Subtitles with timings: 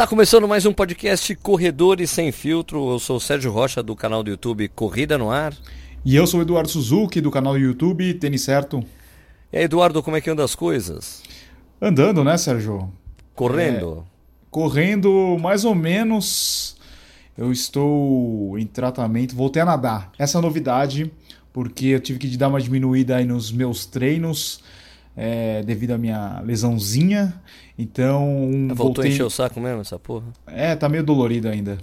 [0.00, 2.90] Está começando mais um podcast Corredores Sem Filtro.
[2.90, 5.54] Eu sou o Sérgio Rocha do canal do YouTube Corrida no Ar.
[6.02, 8.82] E eu sou o Eduardo Suzuki do canal do YouTube Tênis Certo.
[9.52, 11.22] E aí, Eduardo, como é que anda as coisas?
[11.78, 12.90] Andando, né, Sérgio?
[13.34, 14.06] Correndo?
[14.08, 16.78] É, correndo mais ou menos.
[17.36, 20.12] Eu estou em tratamento, voltei a nadar.
[20.18, 21.12] Essa é a novidade,
[21.52, 24.62] porque eu tive que dar uma diminuída aí nos meus treinos
[25.14, 27.34] é, devido à minha lesãozinha.
[27.80, 28.50] Então.
[28.68, 29.04] Voltou voltei...
[29.04, 30.26] a encher o saco mesmo essa porra?
[30.46, 31.78] É, tá meio dolorido ainda.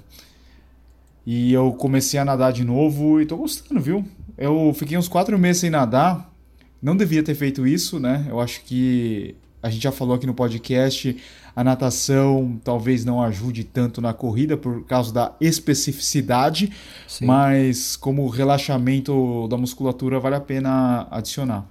[1.25, 4.05] E eu comecei a nadar de novo e tô gostando, viu?
[4.37, 6.31] Eu fiquei uns quatro meses sem nadar.
[6.79, 8.27] Não devia ter feito isso, né?
[8.29, 11.17] Eu acho que a gente já falou aqui no podcast,
[11.55, 16.71] a natação talvez não ajude tanto na corrida por causa da especificidade,
[17.07, 17.25] Sim.
[17.25, 21.65] mas como relaxamento da musculatura vale a pena adicionar.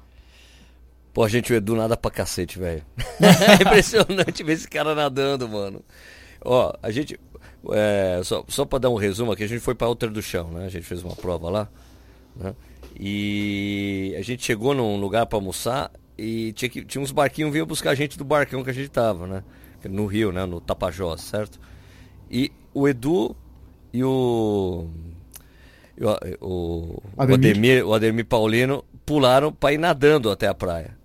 [1.17, 2.85] Pô, gente, o Edu nada pra cacete, velho.
[3.19, 5.83] é impressionante ver esse cara nadando, mano.
[6.45, 7.19] Ó, a gente.
[7.73, 10.51] É, só, só pra dar um resumo aqui, a gente foi pra Alter do Chão,
[10.51, 10.67] né?
[10.67, 11.69] A gente fez uma prova lá.
[12.37, 12.55] Né?
[13.01, 17.67] E a gente chegou num lugar pra almoçar e tinha, que, tinha uns barquinhos vinham
[17.67, 19.43] buscar a gente do barcão que a gente tava, né?
[19.89, 20.45] No Rio, né?
[20.45, 21.59] No Tapajós, certo?
[22.31, 23.35] E o Edu
[23.91, 24.87] e o.
[25.99, 27.31] O, o, Ademir.
[27.31, 30.96] o, Ademir, o Ademir Paulino pularam para ir nadando até a praia.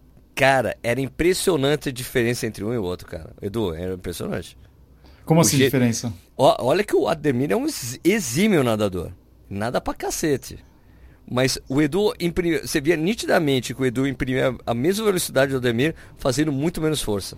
[0.41, 3.29] Cara, era impressionante a diferença entre um e o outro, cara.
[3.39, 4.57] Edu, era impressionante.
[5.23, 5.69] Como o assim jeito...
[5.69, 6.11] diferença?
[6.35, 7.67] olha que o Ademir é um
[8.03, 9.11] exímio nadador.
[9.47, 10.57] Nada pra cacete.
[11.29, 15.57] Mas o Edu imprimia, você via nitidamente que o Edu imprimia a mesma velocidade do
[15.57, 17.37] Ademir, fazendo muito menos força.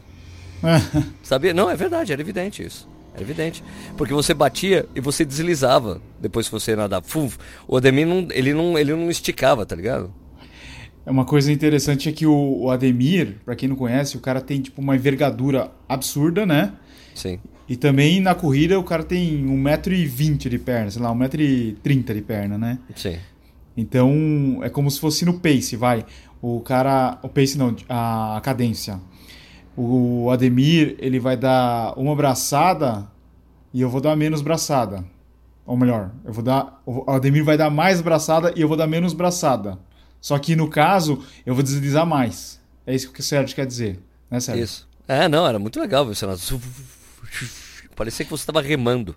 [1.22, 1.54] Sabia?
[1.54, 2.88] Não, é verdade, era evidente isso.
[3.14, 3.62] Era evidente.
[3.98, 7.06] Porque você batia e você deslizava depois que você nadava.
[7.06, 10.23] Fuf, o Ademir não, ele não, ele não esticava, tá ligado?
[11.06, 14.40] É uma coisa interessante é que o, o Ademir, para quem não conhece, o cara
[14.40, 16.74] tem tipo uma envergadura absurda, né?
[17.14, 17.40] Sim.
[17.68, 22.58] E também na corrida o cara tem 1,20m de perna, sei lá, 1,30m de perna,
[22.58, 22.80] né?
[22.96, 23.18] Sim.
[23.76, 26.06] Então é como se fosse no pace, vai.
[26.42, 27.20] O cara.
[27.24, 29.00] O pace não, a, a cadência.
[29.76, 33.08] O Ademir, ele vai dar uma braçada
[33.74, 35.04] e eu vou dar menos braçada.
[35.66, 36.82] Ou melhor, eu vou dar.
[36.86, 39.80] O Ademir vai dar mais braçada e eu vou dar menos braçada.
[40.24, 42.58] Só que no caso, eu vou deslizar mais.
[42.88, 44.00] É isso que o Sérgio quer dizer,
[44.32, 44.64] né, Sérgio?
[44.64, 44.88] Isso.
[45.06, 46.26] É, não, era muito legal ver você
[47.94, 49.14] Parecia que você estava remando.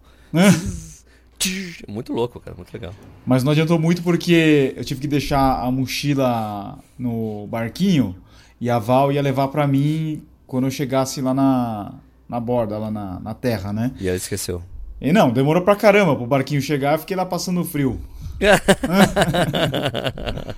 [1.86, 2.92] muito louco, cara, muito legal.
[3.24, 8.16] Mas não adiantou muito porque eu tive que deixar a mochila no barquinho
[8.60, 11.94] e a Val ia levar para mim quando eu chegasse lá na,
[12.28, 13.92] na borda, lá na, na terra, né?
[14.00, 14.60] E ela esqueceu.
[15.00, 18.00] E não, demorou pra caramba pro barquinho chegar, eu fiquei lá passando frio.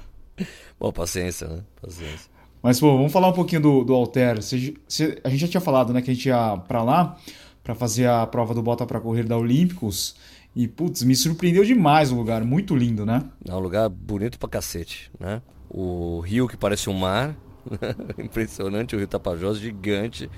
[0.79, 1.63] Bom, paciência, né?
[1.81, 2.31] Paciência.
[2.63, 4.43] Mas, pô, vamos falar um pouquinho do, do Alter.
[4.43, 7.17] Você, você, a gente já tinha falado, né, que a gente ia pra lá
[7.63, 10.17] para fazer a prova do Bota para Correr da Olímpicos.
[10.57, 12.43] E, putz, me surpreendeu demais o lugar.
[12.43, 13.25] Muito lindo, né?
[13.47, 15.43] É um lugar bonito pra cacete, né?
[15.69, 17.37] O rio que parece um mar.
[18.19, 20.31] Impressionante, o rio Tapajós, gigante.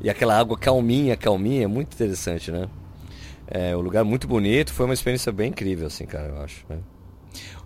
[0.00, 2.68] E aquela água calminha, calminha, muito interessante, né?
[3.46, 4.72] É um lugar muito bonito.
[4.72, 6.64] Foi uma experiência bem incrível, assim, cara, eu acho.
[6.68, 6.78] Né?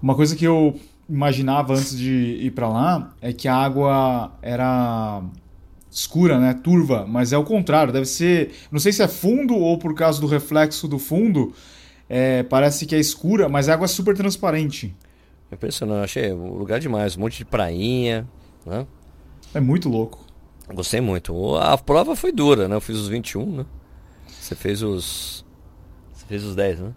[0.02, 0.78] Uma coisa que eu
[1.08, 5.22] imaginava antes de ir para lá é que a água era
[5.90, 9.78] escura, né, turva, mas é o contrário, deve ser, não sei se é fundo ou
[9.78, 11.52] por causa do reflexo do fundo,
[12.08, 14.94] é, parece que é escura, mas a água é super transparente.
[15.52, 18.28] Impressionante, achei um lugar demais, um monte de prainha,
[18.66, 18.86] né?
[19.54, 20.24] É muito louco.
[20.72, 21.56] Gostei muito.
[21.56, 22.74] A prova foi dura, né?
[22.74, 23.66] Eu fiz os 21, né?
[24.26, 25.44] Você fez os
[26.12, 26.92] Você fez os 10, né?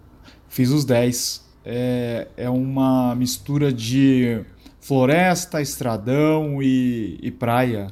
[0.48, 4.40] Fiz os 10 é, é uma mistura de
[4.80, 7.88] floresta, estradão e, e praia.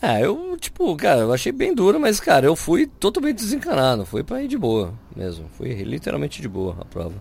[0.00, 4.06] É, eu, tipo, cara, eu achei bem duro, mas, cara, eu fui totalmente desencanado.
[4.06, 5.50] Fui pra ir de boa mesmo.
[5.52, 7.14] Fui literalmente de boa a prova.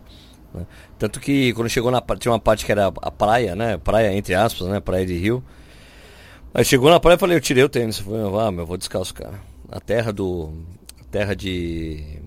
[0.53, 0.65] Né?
[0.97, 3.77] Tanto que quando chegou na tinha uma parte que era a praia, né?
[3.77, 4.80] Praia, entre aspas, né?
[4.80, 5.44] Praia de rio.
[6.53, 8.00] Aí chegou na praia e falei, eu tirei o tênis.
[8.00, 9.39] Falei, ah, meu, eu vou descalço, cara.
[9.69, 10.53] A terra do.
[11.01, 12.21] A terra de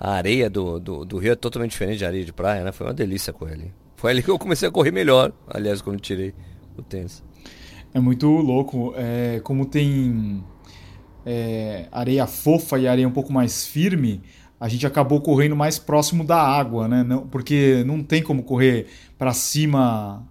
[0.00, 2.72] a areia do, do, do, rio é totalmente diferente de areia de praia, né?
[2.72, 3.72] Foi uma delícia correr ali.
[3.96, 6.32] Foi ali que eu comecei a correr melhor, aliás, quando tirei
[6.76, 7.22] o tênis.
[7.92, 8.94] É muito louco.
[8.96, 10.44] É, como tem
[11.26, 14.22] é, areia fofa e areia um pouco mais firme,
[14.60, 17.02] a gente acabou correndo mais próximo da água, né?
[17.02, 18.86] Não, porque não tem como correr
[19.16, 20.24] para cima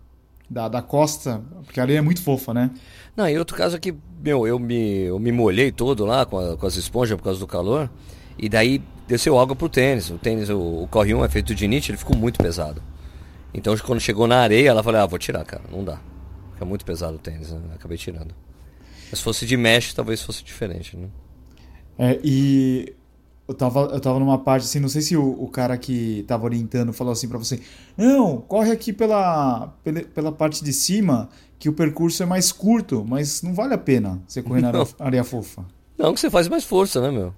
[0.49, 2.71] da, da costa, porque a areia é muito fofa, né?
[3.17, 3.93] Não, e outro caso é que,
[4.23, 7.39] meu, eu me, eu me molhei todo lá com, a, com as esponjas por causa
[7.39, 7.89] do calor.
[8.37, 10.09] E daí desceu água pro tênis.
[10.09, 12.81] O tênis, o, o Corre 1 é feito de nit, ele ficou muito pesado.
[13.53, 15.99] Então quando chegou na areia, ela falou, ah, vou tirar, cara, não dá.
[16.53, 17.59] Fica muito pesado o tênis, né?
[17.75, 18.33] Acabei tirando.
[19.09, 21.07] Mas se fosse de mesh, talvez fosse diferente, né?
[21.97, 22.93] É, e
[23.47, 26.43] eu tava, eu tava numa parte assim, não sei se o, o cara que tava
[26.43, 27.59] orientando falou assim para você:
[27.95, 33.05] Não, corre aqui pela, pela, pela, parte de cima, que o percurso é mais curto,
[33.07, 35.65] mas não vale a pena você correr na areia, areia fofa.
[35.97, 37.33] Não, que você faz mais força, né, meu?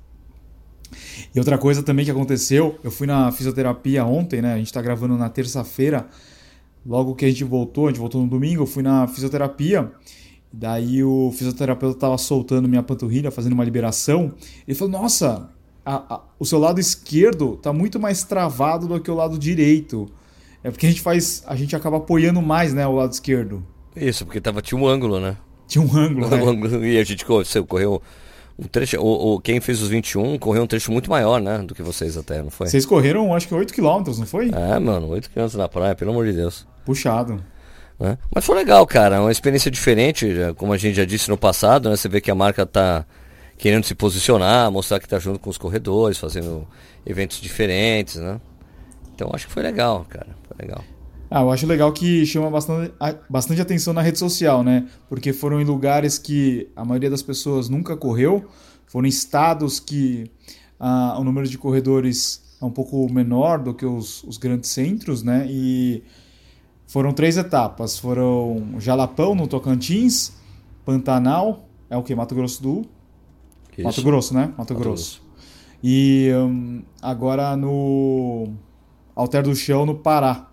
[1.33, 4.53] E outra coisa também que aconteceu, eu fui na fisioterapia ontem, né?
[4.53, 6.07] A gente tá gravando na terça-feira.
[6.85, 9.91] Logo que a gente voltou, a gente voltou no domingo, eu fui na fisioterapia.
[10.51, 14.33] Daí o fisioterapeuta tava soltando minha panturrilha, fazendo uma liberação.
[14.67, 15.49] Ele falou: Nossa,
[15.85, 20.07] a, a, o seu lado esquerdo tá muito mais travado do que o lado direito.
[20.63, 21.43] É porque a gente faz.
[21.45, 23.63] A gente acaba apoiando mais, né, o lado esquerdo.
[23.95, 25.37] Isso, porque tava, tinha um ângulo, né?
[25.67, 26.27] Tinha um ângulo,
[26.79, 26.89] né?
[26.89, 28.01] E a gente você correu
[28.59, 28.99] um trecho.
[28.99, 31.59] O, o, quem fez os 21 correu um trecho muito maior, né?
[31.59, 32.67] Do que vocês até, não foi?
[32.67, 34.51] Vocês correram, acho que 8 km, não foi?
[34.53, 36.67] É, mano, 8 km na praia, pelo amor de Deus.
[36.85, 37.41] Puxado.
[37.97, 38.17] Né?
[38.33, 39.21] Mas foi legal, cara.
[39.21, 40.27] Uma experiência diferente,
[40.57, 41.95] como a gente já disse no passado, né?
[41.95, 43.05] Você vê que a marca tá
[43.57, 46.67] querendo se posicionar, mostrar que está junto com os corredores, fazendo
[47.05, 48.39] eventos diferentes, né?
[49.13, 50.27] Então acho que foi legal, cara.
[50.47, 50.83] Foi legal.
[51.29, 52.93] Ah, eu acho legal que chama bastante,
[53.29, 54.87] bastante atenção na rede social, né?
[55.07, 58.45] Porque foram em lugares que a maioria das pessoas nunca correu,
[58.87, 60.31] foram em estados que
[60.79, 65.21] ah, o número de corredores é um pouco menor do que os, os grandes centros,
[65.21, 65.45] né?
[65.49, 66.03] E
[66.87, 67.99] foram três etapas.
[67.99, 70.33] Foram Jalapão, no Tocantins,
[70.83, 72.15] Pantanal, é o que?
[72.15, 72.85] Mato Grosso do
[73.79, 73.87] isso.
[73.87, 74.41] Mato Grosso, né?
[74.41, 75.21] Mato, Mato Grosso.
[75.21, 75.21] Grosso.
[75.81, 78.49] E um, agora no
[79.15, 80.48] Alter do Chão, no Pará.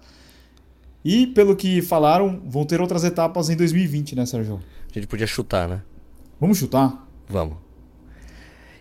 [1.08, 4.60] E pelo que falaram, vão ter outras etapas em 2020, né, Sérgio?
[4.90, 5.80] A gente podia chutar, né?
[6.40, 7.06] Vamos chutar?
[7.28, 7.58] Vamos.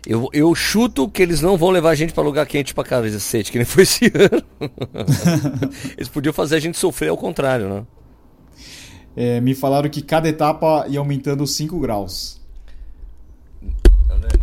[0.04, 3.52] Eu, eu chuto que eles não vão levar a gente para lugar quente pra cacete,
[3.52, 4.44] que nem foi esse ano.
[5.96, 7.86] eles podiam fazer a gente sofrer ao contrário, né?
[9.16, 12.42] É, me falaram que cada etapa ia aumentando 5 graus.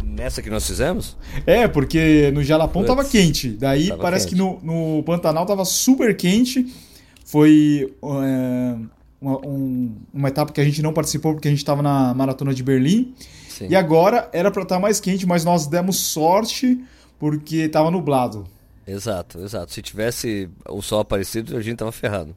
[0.05, 1.17] Nessa que nós fizemos?
[1.45, 3.49] É, porque no Jalapão tava quente.
[3.49, 4.37] Daí tava parece quente.
[4.37, 6.73] que no, no Pantanal tava super quente.
[7.25, 8.77] Foi é,
[9.21, 12.53] uma, um, uma etapa que a gente não participou porque a gente estava na maratona
[12.53, 13.15] de Berlim.
[13.49, 13.69] Sim.
[13.69, 16.83] E agora era para estar tá mais quente, mas nós demos sorte
[17.19, 18.45] porque estava nublado.
[18.87, 19.73] Exato, exato.
[19.73, 22.35] Se tivesse o sol aparecido, a gente tava ferrado.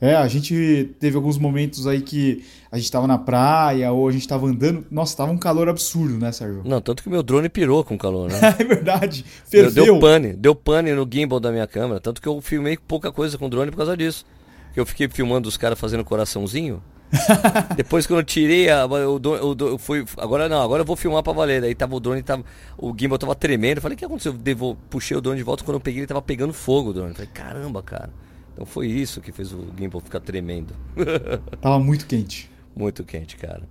[0.00, 4.12] É, a gente teve alguns momentos aí que a gente tava na praia ou a
[4.12, 4.86] gente tava andando.
[4.90, 6.62] Nossa, tava um calor absurdo, né, Sérgio?
[6.64, 8.38] Não, tanto que meu drone pirou com calor, né?
[8.58, 9.24] é verdade.
[9.44, 9.84] Ferveu.
[9.84, 11.98] Deu pane, deu pane no gimbal da minha câmera.
[11.98, 14.24] Tanto que eu filmei pouca coisa com o drone por causa disso.
[14.72, 16.80] Que eu fiquei filmando os caras fazendo coraçãozinho.
[17.74, 21.22] Depois que eu tirei a, o, o, eu fui, agora não, agora eu vou filmar
[21.24, 21.60] pra valer.
[21.60, 22.44] Daí tava o drone, tava,
[22.76, 23.78] o gimbal tava tremendo.
[23.78, 24.32] Eu falei, o que aconteceu?
[24.32, 26.92] Eu devo, puxei o drone de volta, quando eu peguei ele tava pegando fogo o
[26.92, 27.08] drone.
[27.08, 28.10] Eu falei, caramba, cara.
[28.58, 30.74] Então foi isso que fez o gimbal ficar tremendo.
[31.62, 32.50] Tava muito quente.
[32.74, 33.62] Muito quente, cara.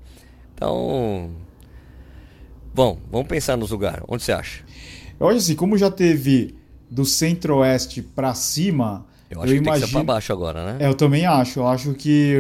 [0.56, 1.30] Então.
[2.74, 4.02] Bom, vamos pensar nos lugares.
[4.08, 4.64] Onde você acha?
[5.20, 6.56] Eu acho assim, como já teve
[6.90, 9.06] do centro-oeste para cima.
[9.30, 9.64] Eu acho eu que imagino...
[9.64, 10.86] tem que ser pra baixo agora, né?
[10.86, 11.60] É, eu também acho.
[11.60, 12.38] Eu acho que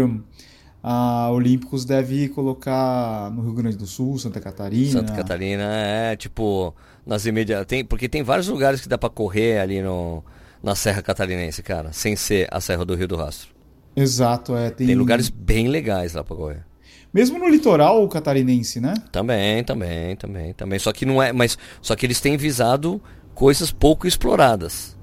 [0.81, 5.01] a Olímpicos deve colocar no Rio Grande do Sul, Santa Catarina.
[5.01, 6.73] Santa Catarina é tipo
[7.05, 7.83] nas imediatas.
[7.89, 10.23] Porque tem vários lugares que dá para correr ali no
[10.67, 13.55] na Serra Catarinense, cara, sem ser a Serra do Rio do Rastro.
[13.95, 14.69] Exato, é.
[14.69, 16.65] Tem, tem lugares bem legais lá pra correr.
[17.13, 18.93] Mesmo no litoral catarinense, né?
[19.11, 20.77] Também, também, também, também.
[20.77, 23.01] Só que não é, mas só que eles têm visado
[23.33, 24.95] coisas pouco exploradas.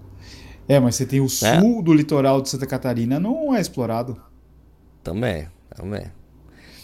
[0.68, 1.60] É, mas você tem o né?
[1.60, 4.20] sul do litoral de Santa Catarina, não é explorado.
[5.02, 6.04] Também, também.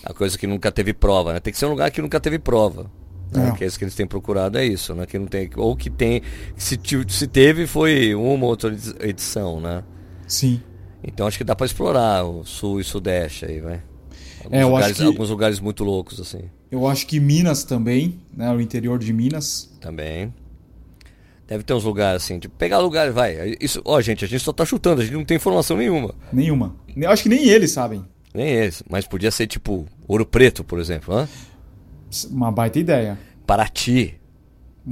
[0.03, 1.41] A coisa que nunca teve prova, né?
[1.41, 2.91] Tem que ser um lugar que nunca teve prova.
[3.33, 3.53] Né?
[3.57, 5.07] Que é isso que eles têm procurado é isso, né?
[5.07, 6.23] Que não tem ou que tem
[6.57, 9.85] se, se teve foi uma ou outra edição, né?
[10.27, 10.61] Sim.
[11.03, 13.83] Então acho que dá para explorar o sul e sudeste aí, vai.
[14.45, 16.51] Alguns, é, eu lugares, que, alguns lugares muito loucos assim.
[16.71, 18.51] Eu acho que Minas também, né?
[18.53, 19.71] O interior de Minas.
[19.81, 20.33] Também.
[21.47, 23.57] Deve ter uns lugares assim, tipo, pegar lugares, vai.
[23.61, 26.15] Isso, ó, gente, a gente só tá chutando, a gente não tem informação nenhuma.
[26.33, 26.77] Nenhuma.
[26.97, 28.05] Eu acho que nem eles sabem.
[28.33, 31.29] Nem eles, mas podia ser tipo Ouro Preto, por exemplo, hã?
[32.31, 33.19] Uma baita ideia.
[33.47, 34.21] Paraty.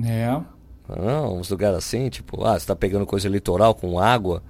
[0.04, 0.26] É.
[0.88, 4.42] Ah, uns lugares assim, tipo, ah, você tá pegando coisa litoral com água,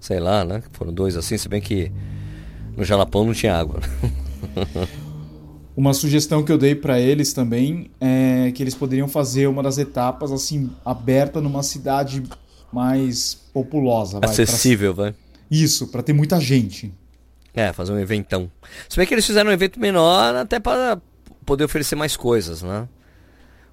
[0.00, 0.62] sei lá, né?
[0.72, 1.90] Foram dois assim, se bem que
[2.76, 3.80] no Jalapão não tinha água.
[5.76, 9.76] Uma sugestão que eu dei para eles também é que eles poderiam fazer uma das
[9.76, 12.22] etapas assim aberta numa cidade
[12.72, 15.04] mais populosa, vai, acessível, pra...
[15.04, 15.14] vai.
[15.50, 16.92] Isso, para ter muita gente.
[17.54, 18.50] É, fazer um eventão.
[18.88, 20.98] Se bem que eles fizeram um evento menor até para
[21.46, 22.88] poder oferecer mais coisas, né?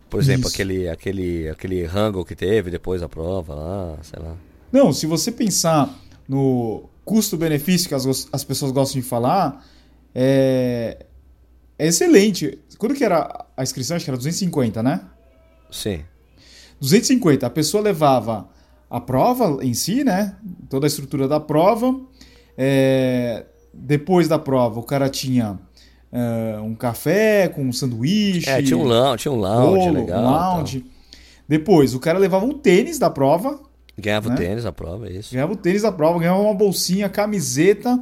[0.10, 4.36] Por exemplo, aquele, aquele, aquele rango que teve depois da prova lá, sei lá.
[4.72, 5.89] Não, se você pensar
[6.30, 9.65] no custo-benefício que as, as pessoas gostam de falar,
[10.13, 11.06] é,
[11.80, 12.60] é excelente.
[12.77, 13.96] Quando que era a inscrição?
[13.98, 15.01] Acho que era 250, né?
[15.72, 16.03] Sim.
[16.80, 17.48] 250.
[17.48, 18.48] A pessoa levava
[18.89, 20.38] a prova em si, né?
[20.70, 22.00] Toda a estrutura da prova.
[22.56, 25.60] É, depois da prova, o cara tinha
[26.13, 28.50] uh, um café com um sanduíche.
[28.50, 30.22] É, tinha um lounge, tinha um lounge bolo, legal.
[30.22, 30.86] Um lounge.
[31.48, 33.60] Depois, o cara levava um tênis da prova.
[33.98, 34.36] Ganhava né?
[34.36, 35.34] o tênis da prova, é isso.
[35.34, 38.00] Ganhava o tênis da prova, ganhava uma bolsinha, camiseta.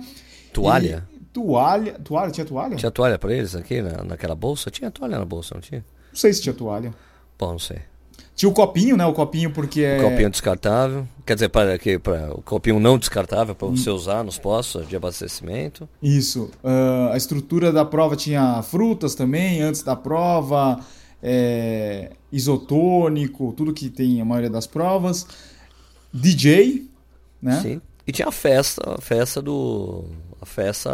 [0.53, 1.07] Toalha?
[1.15, 1.25] E...
[1.33, 1.93] Toalha.
[2.03, 2.31] Toalha?
[2.31, 2.75] Tinha toalha?
[2.75, 4.69] Tinha toalha pra eles aqui na, naquela bolsa?
[4.69, 5.83] Tinha toalha na bolsa, não tinha?
[6.11, 6.93] Não sei se tinha toalha.
[7.39, 7.79] Bom, não sei.
[8.35, 9.05] Tinha o copinho, né?
[9.05, 9.99] O copinho porque é.
[9.99, 11.07] O copinho descartável.
[11.25, 14.95] Quer dizer, para, que, para o copinho não descartável para você usar nos postos de
[14.95, 15.87] abastecimento.
[16.01, 16.49] Isso.
[16.63, 20.79] Uh, a estrutura da prova tinha frutas também, antes da prova,
[21.21, 25.27] é, isotônico, tudo que tem a maioria das provas.
[26.13, 26.89] DJ,
[27.41, 27.59] né?
[27.61, 27.81] Sim.
[28.07, 30.05] E tinha a festa, a festa do.
[30.41, 30.89] A festa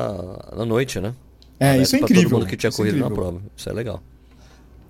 [0.56, 1.14] na noite, né?
[1.60, 2.30] É, isso é incrível.
[2.30, 3.42] Todo mundo que tinha corrido na prova.
[3.56, 4.04] Isso é legal.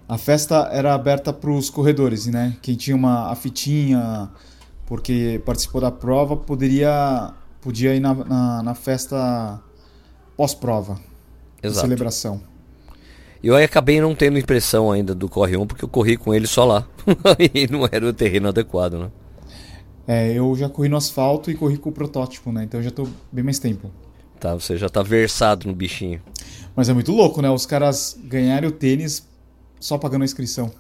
[0.08, 2.56] A festa era aberta para os corredores, né?
[2.62, 4.30] Quem tinha uma a fitinha,
[4.86, 9.62] porque participou da prova, poderia podia ir na, na, na festa
[10.38, 10.98] pós-prova.
[11.62, 11.82] Exato.
[11.82, 12.42] Celebração.
[13.44, 16.48] Eu aí acabei não tendo impressão ainda do Corre 1, porque eu corri com ele
[16.48, 16.88] só lá.
[17.54, 19.12] e não era o terreno adequado, né?
[20.08, 22.64] É, eu já corri no asfalto e corri com o protótipo, né?
[22.64, 23.92] Então eu já tô bem mais tempo.
[24.40, 26.22] Tá, você já tá versado no bichinho.
[26.76, 27.50] Mas é muito louco, né?
[27.50, 29.27] Os caras ganharem o tênis
[29.80, 30.72] só pagando a inscrição.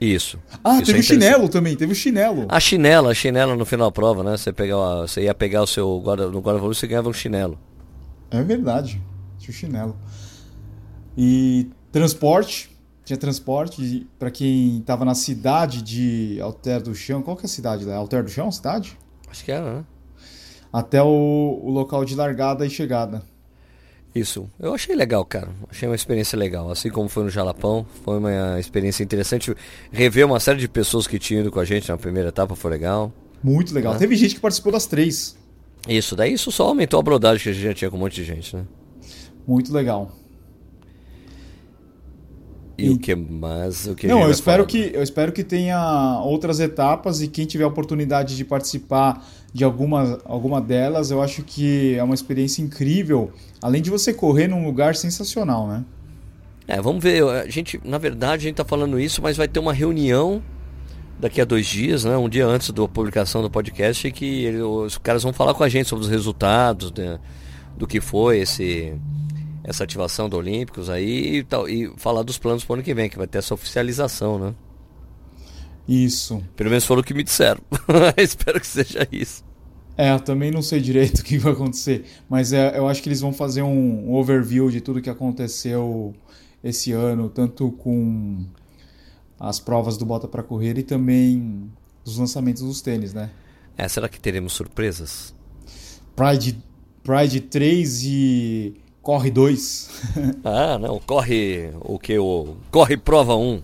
[0.00, 0.38] Isso.
[0.64, 2.46] Ah, Isso teve é o chinelo também, teve o chinelo.
[2.48, 4.36] A chinela, a chinela no final da prova, né?
[4.36, 7.58] Você, pegava, você ia pegar o seu guarda, no guarda-volume você ganhava um chinelo.
[8.30, 9.02] É verdade,
[9.38, 9.96] tinha o chinelo.
[11.18, 12.70] E transporte,
[13.04, 17.20] tinha transporte para quem estava na cidade de Alter do Chão.
[17.20, 17.96] Qual que é a cidade lá?
[17.96, 18.96] Alter do Chão, cidade?
[19.28, 19.84] Acho que era, né?
[20.72, 23.22] Até o, o local de largada e chegada.
[24.14, 24.48] Isso.
[24.58, 25.48] Eu achei legal, cara.
[25.70, 26.70] Achei uma experiência legal.
[26.70, 29.54] Assim como foi no Jalapão, foi uma experiência interessante.
[29.92, 32.70] Rever uma série de pessoas que tinham ido com a gente na primeira etapa foi
[32.70, 33.12] legal.
[33.42, 33.92] Muito legal.
[33.92, 33.98] Né?
[33.98, 35.36] Teve gente que participou das três.
[35.88, 38.16] Isso, daí isso só aumentou a brodagem que a gente já tinha com um monte
[38.16, 38.64] de gente, né?
[39.46, 40.12] Muito legal.
[42.80, 42.90] E, e...
[42.90, 43.86] o que mais?
[43.86, 47.64] O que Não, eu espero que eu espero que tenha outras etapas e quem tiver
[47.64, 53.32] a oportunidade de participar de alguma, alguma delas, eu acho que é uma experiência incrível,
[53.60, 55.84] além de você correr num lugar sensacional, né?
[56.68, 57.24] É, vamos ver.
[57.24, 60.40] A gente, na verdade, a gente está falando isso, mas vai ter uma reunião
[61.18, 62.16] daqui a dois dias, né?
[62.16, 65.68] Um dia antes da publicação do podcast, que ele, os caras vão falar com a
[65.68, 67.18] gente sobre os resultados né,
[67.76, 68.94] do que foi esse
[69.70, 72.92] essa ativação do Olímpicos aí e, tal, e falar dos planos para o ano que
[72.92, 74.54] vem, que vai ter essa oficialização, né?
[75.88, 76.42] Isso.
[76.56, 77.60] Pelo menos foram o que me disseram.
[78.18, 79.44] Espero que seja isso.
[79.96, 83.08] É, eu também não sei direito o que vai acontecer, mas é, eu acho que
[83.08, 86.14] eles vão fazer um, overview de tudo que aconteceu
[86.64, 88.44] esse ano, tanto com
[89.38, 91.70] as provas do Bota para Correr e também
[92.04, 93.30] dos lançamentos dos tênis, né?
[93.76, 95.34] É, será que teremos surpresas?
[96.16, 96.58] Pride,
[97.02, 99.90] Pride 3 e Corre 2.
[100.44, 102.18] ah, não, corre o que?
[102.18, 103.62] O Corre Prova 1.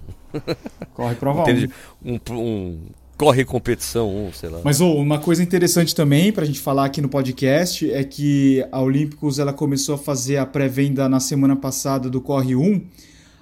[0.95, 1.69] Corre prova 1.
[2.05, 2.79] Um, um,
[3.17, 4.61] corre competição 1, sei lá.
[4.63, 8.67] Mas oh, uma coisa interessante também para a gente falar aqui no podcast é que
[8.71, 12.83] a Olímpicos ela começou a fazer a pré-venda na semana passada do Corre 1.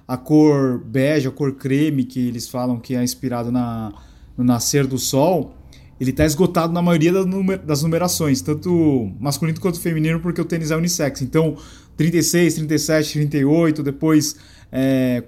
[0.06, 3.92] A cor bege, a cor creme, que eles falam que é inspirado na,
[4.36, 5.54] no nascer do sol,
[5.98, 7.12] ele está esgotado na maioria
[7.64, 11.22] das numerações, tanto masculino quanto feminino, porque o tênis é unissex.
[11.22, 11.56] Então,
[11.96, 14.36] 36, 37, 38, depois
[14.72, 15.22] é,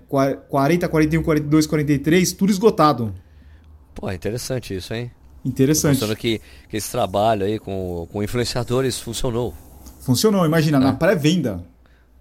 [0.49, 3.15] 40, 41, 42, 43, tudo esgotado.
[3.95, 5.11] Pô, interessante isso, hein?
[5.45, 6.01] Interessante.
[6.01, 9.55] Mostrando que, que esse trabalho aí com, com influenciadores funcionou.
[10.01, 10.81] Funcionou, imagina, é.
[10.81, 11.65] na pré-venda.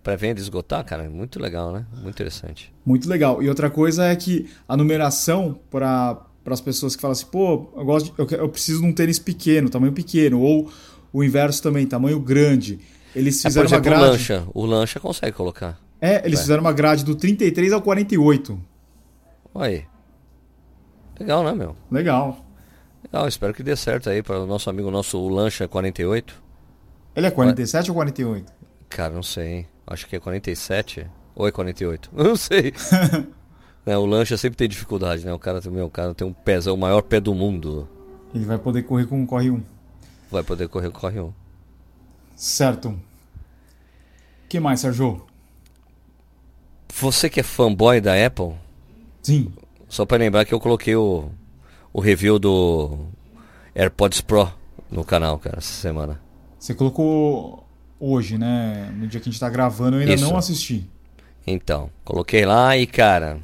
[0.03, 1.85] Pré-venda esgotar, cara, muito legal, né?
[1.95, 2.71] Muito interessante.
[2.85, 3.41] Muito legal.
[3.41, 7.83] E outra coisa é que a numeração para as pessoas que falam assim, pô, eu,
[7.83, 10.71] gosto de, eu, eu preciso de um tênis pequeno, tamanho pequeno, ou
[11.11, 12.79] o inverso também, tamanho grande.
[13.15, 14.05] Eles fizeram é, por exemplo, uma grade.
[14.05, 15.79] O lancha, o lancha consegue colocar.
[16.01, 18.60] É, eles fizeram uma grade do 33 ao 48.
[19.53, 19.88] Olha
[21.19, 21.75] Legal, né, meu?
[21.89, 22.45] Legal.
[23.03, 26.43] Legal, espero que dê certo aí para o nosso amigo nosso, o Lancha 48.
[27.15, 28.53] Ele é 47 ou 48?
[28.89, 29.65] Cara, não sei.
[29.88, 32.10] Acho que é 47 ou é 48.
[32.15, 32.74] Não sei.
[33.86, 35.34] é, o Lancha sempre tem dificuldade, né?
[35.34, 37.88] O cara, meu, o cara tem um pezão, o maior pé do mundo.
[38.34, 39.62] Ele vai poder correr com o Corre 1.
[40.31, 41.34] Vai poder correr com o Corre 1.
[42.35, 42.89] Certo.
[42.89, 42.99] O
[44.49, 45.25] que mais, Sérgio?
[46.93, 48.53] Você que é fanboy da Apple?
[49.21, 49.51] Sim.
[49.89, 51.29] Só para lembrar que eu coloquei o,
[51.91, 52.97] o review do
[53.73, 54.51] AirPods Pro
[54.89, 56.21] no canal, cara, essa semana.
[56.59, 57.65] Você colocou
[57.99, 58.91] hoje, né?
[58.95, 60.23] No dia que a gente tá gravando, eu ainda Isso.
[60.23, 60.89] não assisti.
[61.45, 63.39] Então, coloquei lá e, cara.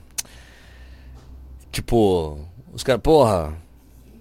[1.71, 2.39] Tipo,
[2.73, 3.53] Os caras, porra,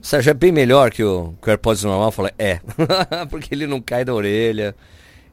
[0.03, 2.09] Sérgio é bem melhor que o, que o AirPods normal.
[2.09, 2.61] Eu falei, é.
[3.29, 4.75] Porque ele não cai da orelha.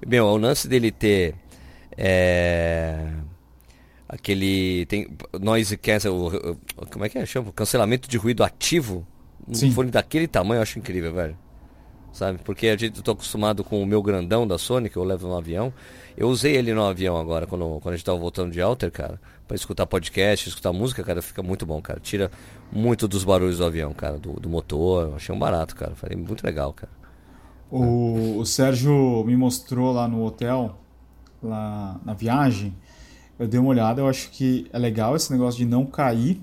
[0.05, 1.35] Meu, o lance dele ter.
[1.97, 3.07] É,
[4.07, 4.85] aquele.
[4.87, 5.07] Tem
[5.39, 6.59] noise cancel.
[6.91, 7.25] Como é que é?
[7.25, 7.51] Chama?
[7.53, 9.05] Cancelamento de ruído ativo.
[9.47, 11.37] Um fone daquele tamanho eu acho incrível, velho.
[12.11, 12.39] Sabe?
[12.43, 15.37] Porque a gente tô acostumado com o meu grandão da Sony, que eu levo no
[15.37, 15.71] avião.
[16.17, 19.21] Eu usei ele no avião agora, quando, quando a gente tava voltando de Alter, cara,
[19.47, 21.99] para escutar podcast, escutar música, cara, fica muito bom, cara.
[21.99, 22.31] Tira
[22.71, 25.13] muito dos barulhos do avião, cara, do, do motor.
[25.15, 25.95] Achei um barato, cara.
[25.95, 26.91] Falei, muito legal, cara.
[27.69, 30.77] O, o Sérgio me mostrou lá no hotel,
[31.41, 32.73] lá na viagem.
[33.37, 36.41] Eu dei uma olhada, eu acho que é legal esse negócio de não cair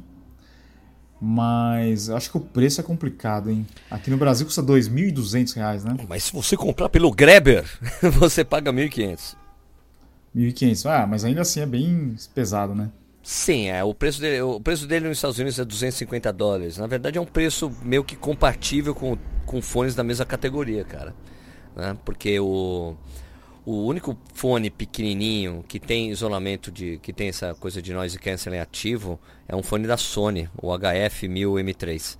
[1.27, 3.67] mas acho que o preço é complicado, hein?
[3.91, 5.97] Aqui no Brasil custa R$ 2.200, né?
[6.07, 7.65] Mas se você comprar pelo Greber,
[8.19, 9.35] você paga R$ 1.500.
[10.37, 10.91] 1.500.
[10.91, 12.91] Ah, mas ainda assim é bem pesado, né?
[13.25, 13.83] Sim, é.
[13.83, 16.77] O preço, dele, o preço dele nos Estados Unidos é 250 dólares.
[16.77, 19.17] Na verdade é um preço meio que compatível com,
[19.47, 21.15] com fones da mesma categoria, cara.
[21.75, 21.97] Né?
[22.05, 22.95] Porque o,
[23.65, 28.59] o único fone pequenininho que tem isolamento de que tem essa coisa de noise cancelling
[28.59, 32.19] ativo é um fone da Sony, o HF1000M3.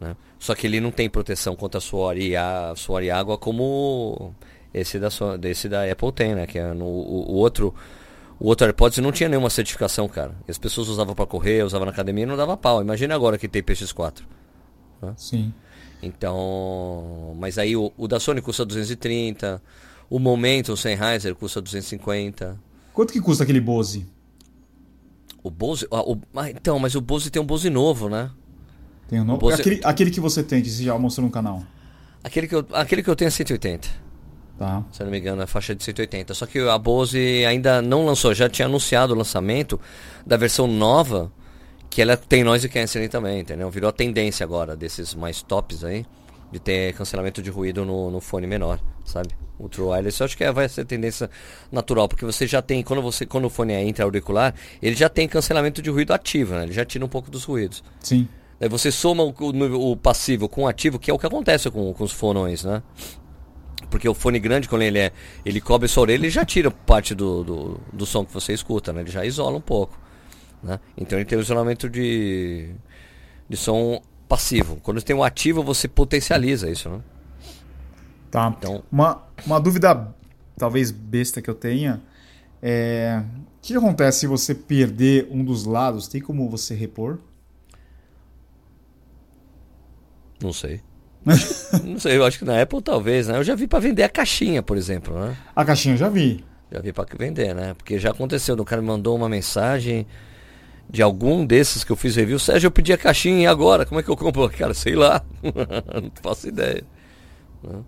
[0.00, 0.16] Né?
[0.38, 4.34] Só que ele não tem proteção contra suor e, a, suor e água como
[4.72, 6.46] esse da, desse da Apple tem, né?
[6.46, 7.74] Que é no, o, o outro
[8.40, 10.34] o outro AirPods não tinha nenhuma certificação, cara.
[10.48, 12.80] as pessoas usavam para correr, usavam na academia e não dava pau.
[12.80, 14.22] Imagina agora que tem PX4.
[15.02, 15.12] Né?
[15.14, 15.52] Sim.
[16.02, 19.62] Então, mas aí o, o da Sony custa 230,
[20.08, 22.58] o Momentum Sennheiser custa 250.
[22.94, 24.06] Quanto que custa aquele Bose?
[25.42, 25.86] O Bose?
[25.90, 28.30] Ah, o, ah, então, mas o Bose tem um Bose novo, né?
[29.06, 29.38] Tem um novo?
[29.38, 29.60] Bose...
[29.60, 31.62] Aquele, aquele que você tem, que você já mostrou no canal.
[32.24, 34.09] Aquele que eu, aquele que eu tenho é 180.
[34.60, 34.84] Tá.
[34.92, 36.34] Se eu não me engano, é faixa de 180.
[36.34, 39.80] Só que a Bose ainda não lançou, já tinha anunciado o lançamento
[40.26, 41.32] da versão nova,
[41.88, 43.70] que ela tem noise cancelling também, entendeu?
[43.70, 46.04] Virou a tendência agora desses mais tops aí,
[46.52, 49.30] de ter cancelamento de ruído no, no fone menor, sabe?
[49.58, 50.20] o True Wireless.
[50.20, 51.30] Eu acho que é, vai ser tendência
[51.72, 55.26] natural, porque você já tem, quando, você, quando o fone é intra-auricular, ele já tem
[55.26, 56.64] cancelamento de ruído ativo, né?
[56.64, 57.82] Ele já tira um pouco dos ruídos.
[58.00, 58.28] Sim.
[58.60, 61.70] Aí você soma o, o, o passivo com o ativo, que é o que acontece
[61.70, 62.82] com, com os fonões, né?
[63.90, 65.12] Porque o fone grande, quando ele é.
[65.44, 68.92] Ele cobre sua orelha, ele já tira parte do, do, do som que você escuta,
[68.92, 69.00] né?
[69.00, 69.98] Ele já isola um pouco.
[70.62, 70.78] Né?
[70.96, 72.70] Então ele tem o isolamento de,
[73.48, 74.76] de som passivo.
[74.82, 77.00] Quando tem o ativo, você potencializa isso, né?
[78.30, 78.54] Tá.
[78.56, 78.82] Então...
[78.90, 80.14] Uma, uma dúvida,
[80.56, 82.00] talvez besta que eu tenha,
[82.62, 83.22] é.
[83.56, 86.08] O que acontece se você perder um dos lados?
[86.08, 87.18] Tem como você repor?
[90.42, 90.80] Não sei.
[91.84, 93.36] Não sei, eu acho que na Apple talvez, né?
[93.36, 95.36] Eu já vi para vender a caixinha, por exemplo, né?
[95.54, 96.44] A caixinha eu já vi.
[96.72, 97.74] Já vi para vender, né?
[97.74, 100.06] Porque já aconteceu, o cara me mandou uma mensagem
[100.88, 103.86] de algum desses que eu fiz review, Sérgio, eu pedi a caixinha e agora?
[103.86, 104.48] Como é que eu compro?
[104.50, 105.24] Cara, sei lá.
[105.42, 106.82] não faço ideia.
[107.62, 107.80] Né?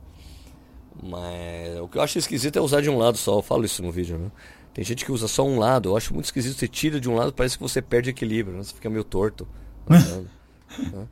[1.03, 3.39] Mas o que eu acho esquisito é usar de um lado só.
[3.39, 4.31] Eu falo isso no vídeo, né?
[4.73, 5.89] Tem gente que usa só um lado.
[5.89, 6.57] Eu acho muito esquisito.
[6.57, 8.63] Você tira de um lado, parece que você perde equilíbrio, né?
[8.63, 9.49] Você fica meio torto.
[9.89, 11.09] né?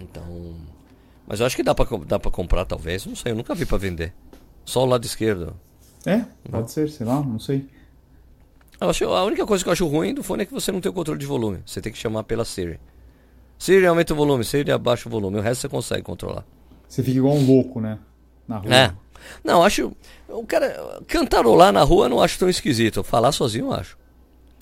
[0.00, 0.54] Então.
[1.26, 3.06] Mas eu acho que dá pra, dá pra comprar, talvez.
[3.06, 4.12] Não sei, eu nunca vi pra vender.
[4.64, 5.54] Só o lado esquerdo.
[6.06, 7.66] É, pode ser, sei lá, não sei.
[8.80, 10.80] Eu acho, a única coisa que eu acho ruim do fone é que você não
[10.80, 11.60] tem o controle de volume.
[11.64, 12.78] Você tem que chamar pela Siri.
[13.58, 15.38] Siri aumenta o volume, Siri abaixa o volume.
[15.38, 16.44] O resto você consegue controlar.
[16.88, 17.98] Você fica igual um louco, né?
[18.46, 18.74] na rua.
[18.74, 18.92] É.
[19.42, 19.92] Não, acho.
[20.28, 21.00] O cara.
[21.06, 23.02] Cantarolar na rua não acho tão esquisito.
[23.02, 23.96] Falar sozinho eu acho.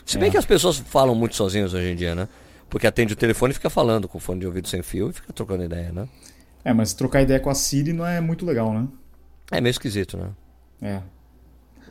[0.04, 0.30] Se bem é.
[0.30, 2.28] que as pessoas falam muito sozinhas hoje em dia, né?
[2.72, 5.30] Porque atende o telefone e fica falando com fone de ouvido sem fio e fica
[5.30, 6.08] trocando ideia, né?
[6.64, 8.88] É, mas trocar ideia com a Siri não é muito legal, né?
[9.50, 10.30] É meio esquisito, né?
[10.80, 11.02] É.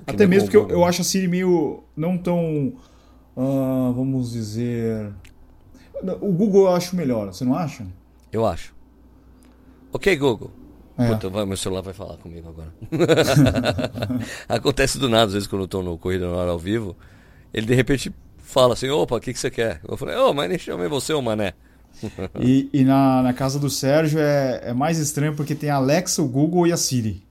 [0.08, 1.84] Até mesmo porque eu, eu acho a Siri meio.
[1.96, 2.74] não tão.
[3.38, 5.14] Uh, vamos dizer.
[6.20, 7.86] O Google eu acho melhor, você não acha?
[8.32, 8.74] Eu acho.
[9.94, 10.50] Ok, Google.
[10.98, 11.10] É.
[11.10, 12.74] Puta, meu celular vai falar comigo agora.
[14.50, 16.98] Acontece do nada, às vezes, quando eu tô no Corrida no Ar ao vivo,
[17.54, 18.12] ele de repente
[18.52, 19.80] fala assim, opa, o que, que você quer?
[19.88, 21.54] Eu falei, ô, oh, mas nem chamei você, ô mané.
[22.40, 26.22] e, e na, na casa do Sérgio é, é mais estranho porque tem a Alexa,
[26.22, 27.24] o Google e a Siri.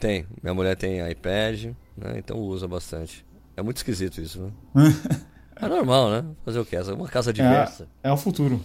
[0.00, 0.26] Tem.
[0.42, 2.14] Minha mulher tem iPad, né?
[2.16, 3.24] Então usa bastante.
[3.56, 4.40] É muito esquisito isso,
[4.74, 4.94] né?
[5.56, 6.24] é normal, né?
[6.44, 6.76] Fazer o quê?
[6.76, 7.88] É uma casa diversa.
[8.02, 8.60] É, é o futuro.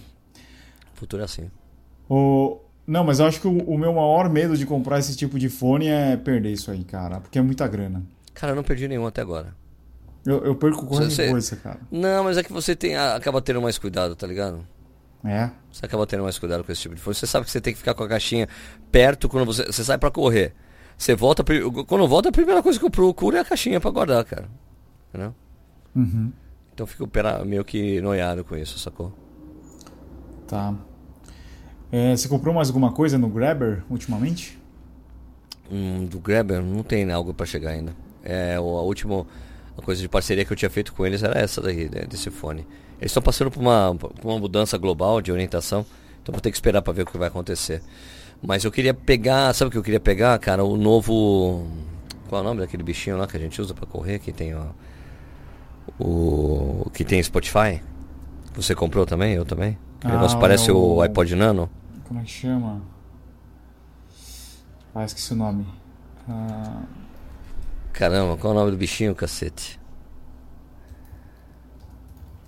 [0.94, 1.50] O futuro é assim.
[2.08, 5.38] O, não, mas eu acho que o, o, meu maior medo de comprar esse tipo
[5.38, 7.20] de fone é perder isso aí, cara.
[7.20, 8.02] Porque é muita grana.
[8.34, 9.54] Cara, eu não perdi nenhum até agora.
[10.24, 11.80] Eu, eu perco qualquer você, coisa, cara.
[11.90, 14.64] Não, mas é que você tem, acaba tendo mais cuidado, tá ligado?
[15.24, 15.50] É.
[15.70, 17.14] Você acaba tendo mais cuidado com esse tipo de fone.
[17.14, 18.48] Você sabe que você tem que ficar com a caixinha
[18.90, 20.54] perto quando você, você sai para correr.
[20.96, 21.44] Você volta.
[21.86, 24.48] Quando volta, a primeira coisa que eu procuro é a caixinha para guardar, cara.
[25.08, 25.34] Entendeu?
[25.94, 26.32] Uhum.
[26.72, 27.08] Então eu fico
[27.44, 29.12] meio que noiado com isso, sacou?
[30.46, 30.74] Tá.
[31.90, 34.58] É, você comprou mais alguma coisa no Grabber ultimamente?
[35.70, 37.94] Hum, do Grabber não tem algo para chegar ainda.
[38.22, 39.26] É, a última
[39.76, 42.30] a coisa de parceria que eu tinha feito com eles era essa daí, né, desse
[42.30, 42.66] fone.
[43.00, 45.84] Eles estão passando por uma, por uma mudança global de orientação,
[46.22, 47.82] então vou ter que esperar para ver o que vai acontecer.
[48.42, 50.64] Mas eu queria pegar, sabe o que eu queria pegar, cara?
[50.64, 51.66] O novo.
[52.28, 54.18] Qual é o nome daquele bichinho lá que a gente usa para correr?
[54.18, 54.66] Que tem ó,
[55.98, 56.90] o.
[56.92, 57.80] Que tem Spotify?
[58.54, 59.34] Você comprou também?
[59.34, 59.78] Eu também?
[60.04, 60.94] O ah, negócio parece o...
[60.96, 61.70] o iPod Nano.
[62.04, 62.82] Como é que chama?
[64.94, 65.64] Ah, esqueci o nome.
[66.28, 66.82] Ah...
[67.92, 69.78] Caramba, qual é o nome do bichinho, cacete?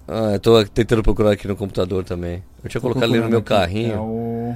[0.07, 2.43] Ah, eu tô tentando procurar aqui no computador também.
[2.63, 3.49] Eu tinha colocado ele no meu aqui.
[3.49, 3.95] carrinho.
[3.95, 4.55] É o.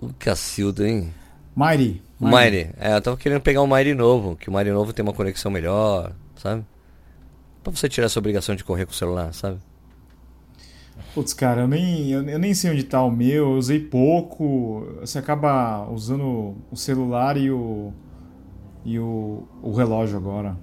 [0.00, 1.12] O Cacildo, hein?
[1.56, 2.02] Mighty.
[2.18, 2.70] Mighty.
[2.78, 5.50] É, eu tava querendo pegar um Mighty novo, que o Mighty novo tem uma conexão
[5.50, 6.64] melhor, sabe?
[7.62, 9.60] Pra você tirar essa obrigação de correr com o celular, sabe?
[11.14, 14.86] Putz, cara, eu nem, eu, eu, nem sei onde tá o meu, eu usei pouco.
[15.00, 17.92] Você acaba usando o celular e o,
[18.84, 20.56] e o, o relógio agora.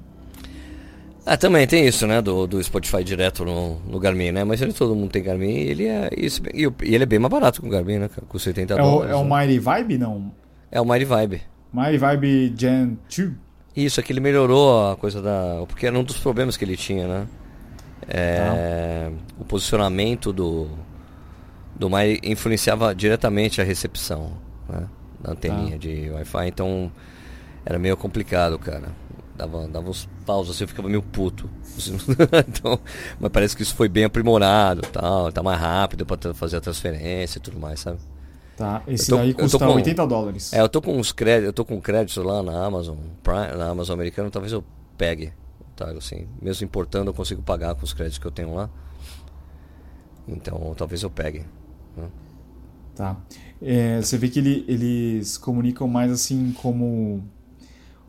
[1.25, 2.21] Ah, também tem isso, né?
[2.21, 4.43] Do, do Spotify direto no, no Garmin, né?
[4.43, 6.09] Mas ele, todo mundo tem Garmin e ele é.
[6.17, 8.09] Isso, e, ele é bem mais barato que o Garmin, né?
[8.27, 8.99] Com 70 é dólares.
[8.99, 9.15] O, é né?
[9.15, 10.31] o Mighty Vibe, não?
[10.71, 11.41] É o Mighty Vibe.
[11.71, 13.31] Mighty Vibe Gen 2?
[13.75, 15.63] Isso, aqui ele melhorou a coisa da.
[15.67, 17.27] Porque era um dos problemas que ele tinha, né?
[18.07, 19.11] É, ah.
[19.39, 20.67] O posicionamento do.
[21.75, 24.31] Do Mighty influenciava diretamente a recepção,
[24.67, 24.87] né?
[25.19, 25.77] Da anteninha ah.
[25.77, 26.47] de Wi-Fi.
[26.47, 26.91] Então
[27.69, 28.89] era meio complicado, cara.
[29.35, 31.47] Dava, dava uns paus assim, eu ficava meio puto.
[32.49, 32.79] então,
[33.19, 37.37] mas parece que isso foi bem aprimorado, tal, tá mais rápido para fazer a transferência
[37.37, 37.99] e tudo mais, sabe?
[38.57, 40.51] Tá, esse tô, daí custa com, 80 dólares.
[40.51, 43.69] É, eu tô com uns créditos, eu tô com créditos lá na Amazon, Prime, na
[43.69, 44.63] Amazon americana, talvez eu
[44.97, 45.31] pegue,
[45.75, 48.67] tá, assim, mesmo importando eu consigo pagar com os créditos que eu tenho lá.
[50.27, 51.45] Então, talvez eu pegue.
[51.95, 52.07] Né?
[52.95, 53.15] Tá.
[53.61, 57.23] É, você vê que ele, eles comunicam mais assim como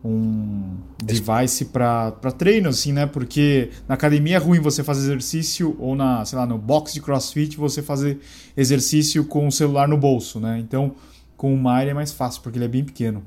[0.04, 3.06] um device para treino, assim, né?
[3.06, 7.00] Porque na academia é ruim você fazer exercício ou na, sei lá, no box de
[7.00, 8.18] CrossFit você fazer
[8.56, 10.58] exercício com o celular no bolso, né?
[10.58, 10.94] Então,
[11.36, 13.22] com o Mighty é mais fácil porque ele é bem pequeno.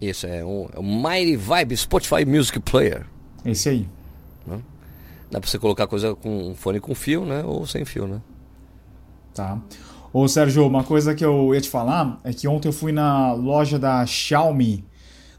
[0.00, 3.06] Isso é o, é Mighty Vibe Spotify Music Player.
[3.44, 3.88] Esse aí.
[4.46, 4.60] Né?
[5.30, 7.42] Dá para você colocar coisa com um fone com fio, né?
[7.44, 8.20] Ou sem fio, né?
[9.32, 9.60] Tá.
[10.12, 13.32] Ô Sérgio, uma coisa que eu ia te falar é que ontem eu fui na
[13.32, 14.84] loja da Xiaomi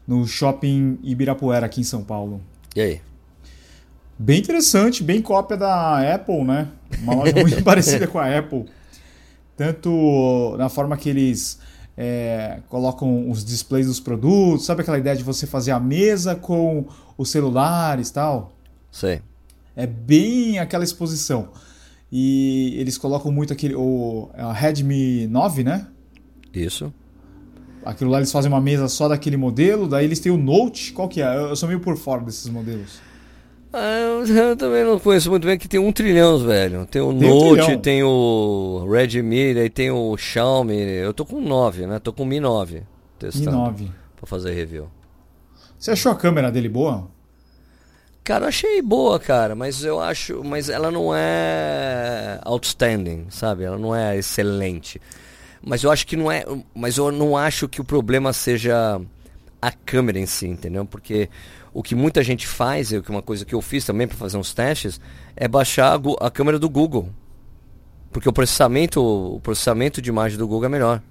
[0.08, 2.40] no shopping Ibirapuera, aqui em São Paulo.
[2.74, 3.00] E aí?
[4.18, 6.68] Bem interessante, bem cópia da Apple, né?
[7.02, 8.64] Uma loja muito parecida com a Apple.
[9.54, 11.60] Tanto na forma que eles
[11.94, 16.86] é, colocam os displays dos produtos, sabe aquela ideia de você fazer a mesa com
[17.18, 18.52] os celulares e tal?
[18.90, 19.20] Sei.
[19.76, 21.50] É bem aquela exposição.
[22.10, 23.74] E eles colocam muito aquele.
[23.74, 25.86] O, a Redmi 9, né?
[26.54, 26.92] Isso.
[27.88, 30.92] Aquilo lá eles fazem uma mesa só daquele modelo, daí eles têm o Note.
[30.92, 31.36] Qual que é?
[31.38, 33.00] Eu sou meio por fora desses modelos.
[33.72, 33.98] Ah,
[34.28, 36.84] eu, também não conheço muito bem que tem um trilhão, velho.
[36.84, 40.76] Tem o tem Note, um tem o Redmi, aí tem o Xiaomi.
[40.76, 41.98] Eu tô com 9, né?
[41.98, 42.82] Tô com Mi 9
[43.18, 43.52] testando.
[43.52, 43.90] Mi 9.
[44.16, 44.90] Pra fazer review.
[45.78, 47.08] Você achou a câmera dele boa?
[48.22, 50.44] Cara, eu achei boa, cara, mas eu acho.
[50.44, 53.64] Mas ela não é outstanding, sabe?
[53.64, 55.00] Ela não é excelente.
[55.62, 56.44] Mas eu acho que não é.
[56.74, 59.00] Mas eu não acho que o problema seja
[59.60, 60.84] a câmera em si, entendeu?
[60.84, 61.28] Porque
[61.72, 64.54] o que muita gente faz, e uma coisa que eu fiz também para fazer uns
[64.54, 65.00] testes,
[65.36, 67.08] é baixar a, a, câmera do Google.
[68.10, 71.02] Porque o processamento, o processamento de imagem do Google é melhor.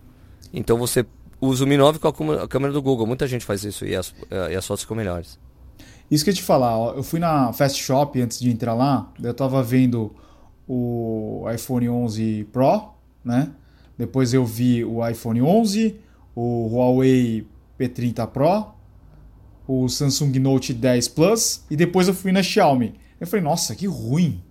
[0.54, 1.06] Então você
[1.40, 3.06] usa o Mi 9 com a, câmera do Google.
[3.06, 4.14] Muita gente faz isso e as,
[4.52, 5.40] e as fotos ficam melhores.
[6.10, 9.12] Isso que eu te falar, ó, eu fui na Fast Shop antes de entrar lá,
[9.22, 10.16] eu tava vendo
[10.66, 13.52] o iPhone 11 Pro, né?
[13.98, 15.96] Depois eu vi o iPhone 11,
[16.36, 17.48] o Huawei
[17.80, 18.74] P30 Pro,
[19.68, 22.96] o Samsung Note 10 Plus e depois eu fui na Xiaomi.
[23.20, 24.42] Eu falei, nossa, que ruim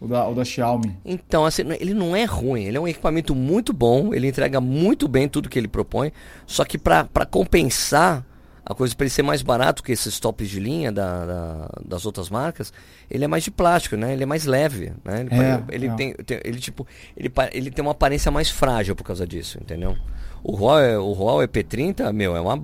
[0.00, 0.96] o da, o da Xiaomi.
[1.04, 5.06] Então, assim, ele não é ruim, ele é um equipamento muito bom, ele entrega muito
[5.06, 6.10] bem tudo que ele propõe,
[6.46, 8.24] só que para compensar
[8.70, 12.06] a coisa para ele ser mais barato que esses tops de linha da, da, das
[12.06, 12.72] outras marcas,
[13.10, 14.12] ele é mais de plástico, né?
[14.12, 15.22] Ele é mais leve, né?
[15.22, 15.94] Ele, é, ele é.
[15.96, 19.96] Tem, tem, ele tipo, ele, ele tem uma aparência mais frágil por causa disso, entendeu?
[20.40, 22.62] O Huawei, o Huawei P30, meu, é, uma,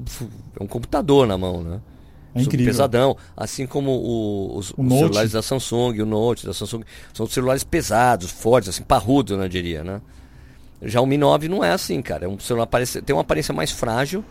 [0.60, 1.80] é um computador na mão, né?
[2.36, 2.66] É incrível.
[2.66, 7.64] pesadão, assim como o, os, os celulares da Samsung, o Note da Samsung, são celulares
[7.64, 10.00] pesados, fortes, assim, parrudos, eu diria, né?
[10.82, 12.26] Já o Mi 9 não é assim, cara.
[12.26, 14.24] É um celular parece, tem uma aparência mais frágil,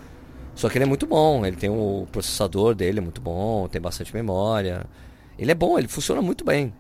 [0.56, 3.82] só que ele é muito bom, ele tem o processador dele é muito bom, tem
[3.82, 4.86] bastante memória.
[5.38, 6.74] Ele é bom, ele funciona muito bem.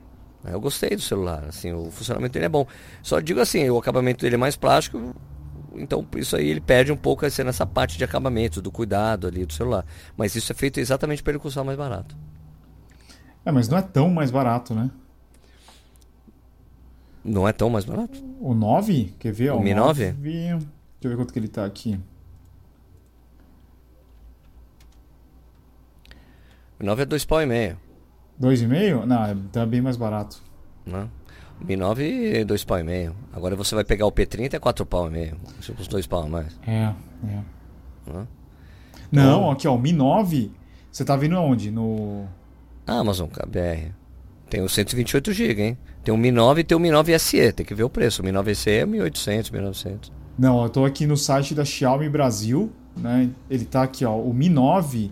[0.46, 2.66] Eu gostei do celular, assim, o funcionamento dele é bom.
[3.04, 5.14] Só digo assim, o acabamento dele é mais plástico,
[5.76, 9.46] então isso aí ele perde um pouco assim, nessa parte de acabamento, do cuidado ali
[9.46, 9.86] do celular.
[10.16, 12.16] Mas isso é feito exatamente para ele custar mais barato.
[13.44, 14.90] É, mas não é tão mais barato, né?
[17.24, 18.24] Não é tão mais barato?
[18.40, 19.16] O 9?
[19.20, 19.52] Quer ver?
[19.52, 20.12] O Mi 9?
[20.12, 20.18] 9?
[20.22, 20.60] Deixa
[21.02, 22.00] eu ver quanto que ele tá aqui.
[26.80, 27.78] O 9 é dois pau e meio.
[28.42, 29.06] 2,5?
[29.06, 30.42] Não, é, tá bem mais barato.
[30.86, 31.08] Né?
[31.62, 33.16] O Mi 9 é dois pau e meio.
[33.34, 35.38] Agora você vai pegar o P30 é quatro pau e meio.
[35.62, 36.60] Tipo os dois pau a mais.
[36.68, 37.44] É, é.
[38.12, 38.28] Né?
[39.12, 39.52] Não, Bom.
[39.52, 40.52] aqui ó, o Mi 9,
[40.92, 41.72] você tá vendo aonde?
[41.72, 42.26] No...
[42.86, 43.92] Amazon, BR.
[44.50, 45.78] Tem o 128 GB, hein?
[46.04, 47.52] Tem o Mi 9 e tem o Mi 9 SE.
[47.54, 48.22] Tem que ver o preço.
[48.22, 50.12] O Mi 9 SE é 1.800, 1.900.
[50.38, 53.30] Não, eu tô aqui no site da Xiaomi Brasil, né?
[53.50, 55.12] Ele tá aqui, ó, o Mi 9,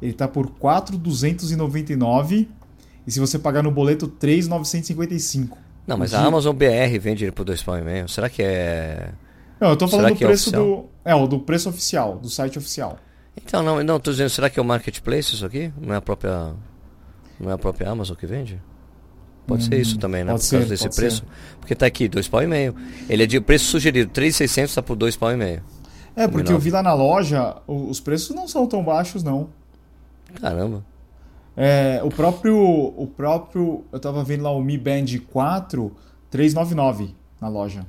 [0.00, 2.48] ele tá por 4.299
[3.06, 5.50] e se você pagar no boleto 3.955.
[5.86, 8.08] Não, mas a Amazon BR vende ele por dois pau e meio.
[8.08, 9.10] Será que é...
[9.58, 10.64] Não, eu tô falando do é preço oficial?
[10.64, 12.98] do, é, o do preço oficial, do site oficial.
[13.36, 15.72] Então, não, não, tô dizendo, será que é o Marketplace isso aqui?
[15.80, 16.52] Não é a própria...
[17.38, 18.60] Não é a própria Amazon que vende?
[19.46, 20.32] Pode ser Hum, isso também, né?
[20.32, 21.24] Por ser, causa desse preço.
[21.58, 22.74] Porque tá aqui, dois pau e meio.
[23.08, 25.62] Ele é de preço sugerido, 3,600 tá por dois pau e meio.
[26.14, 26.64] É, porque eu 9.
[26.64, 29.48] vi lá na loja, os preços não são tão baixos, não.
[30.40, 30.84] Caramba.
[31.56, 35.94] É, o próprio, o próprio, eu tava vendo lá o Mi Band 4,
[36.30, 37.86] 399 na loja.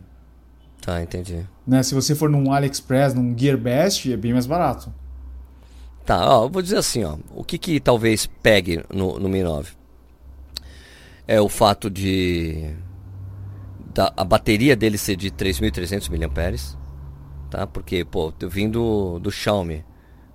[0.81, 1.45] Tá, entendi.
[1.65, 1.83] Né?
[1.83, 4.91] Se você for num AliExpress, num GearBest, é bem mais barato.
[6.05, 7.17] Tá, ó, eu vou dizer assim, ó.
[7.35, 9.73] O que que talvez pegue no, no Mi 9?
[11.27, 12.75] É o fato de
[13.93, 16.77] da, a bateria dele ser de 3.300 mAh,
[17.49, 17.67] tá?
[17.67, 19.85] Porque, pô, eu vim do, do Xiaomi,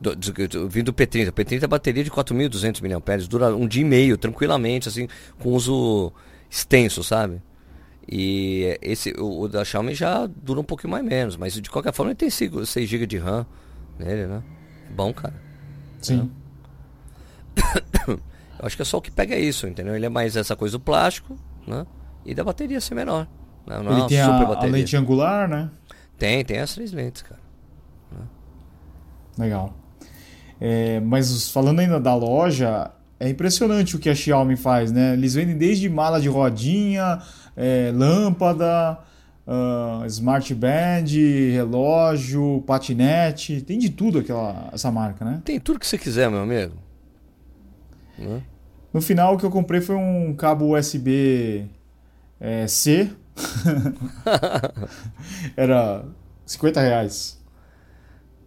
[0.01, 1.29] do, do, do, vim do P30.
[1.29, 5.51] O P30 é bateria de 4.200 mAh, dura um dia e meio, tranquilamente, assim, com
[5.51, 6.13] uso
[6.51, 7.41] extenso, sabe?
[8.09, 11.93] E esse, o, o da Xiaomi já dura um pouquinho mais menos, mas de qualquer
[11.93, 13.45] forma ele tem 6 GB de RAM
[13.99, 14.43] nele, né?
[14.95, 15.35] Bom, cara.
[16.01, 16.31] Sim.
[18.59, 19.95] Eu acho que é só o que pega é isso, entendeu?
[19.95, 21.87] Ele é mais essa coisa do plástico, né?
[22.25, 23.29] E da bateria ser menor.
[23.67, 25.71] Não, não é Ele uma tem a, a lente angular, né?
[26.17, 27.41] Tem, tem as três lentes, cara.
[29.37, 29.75] Legal.
[30.61, 35.15] É, mas falando ainda da loja, é impressionante o que a Xiaomi faz, né?
[35.15, 37.21] Eles vendem desde mala de rodinha,
[37.57, 38.99] é, lâmpada,
[39.47, 41.07] ah, smart band,
[41.53, 45.41] relógio, patinete, tem de tudo aquela essa marca, né?
[45.45, 46.75] Tem tudo que você quiser, meu amigo.
[48.19, 48.43] Né?
[48.93, 51.67] No final o que eu comprei foi um cabo USB
[52.41, 53.09] é, C,
[55.57, 56.05] era
[56.45, 57.39] 50 reais.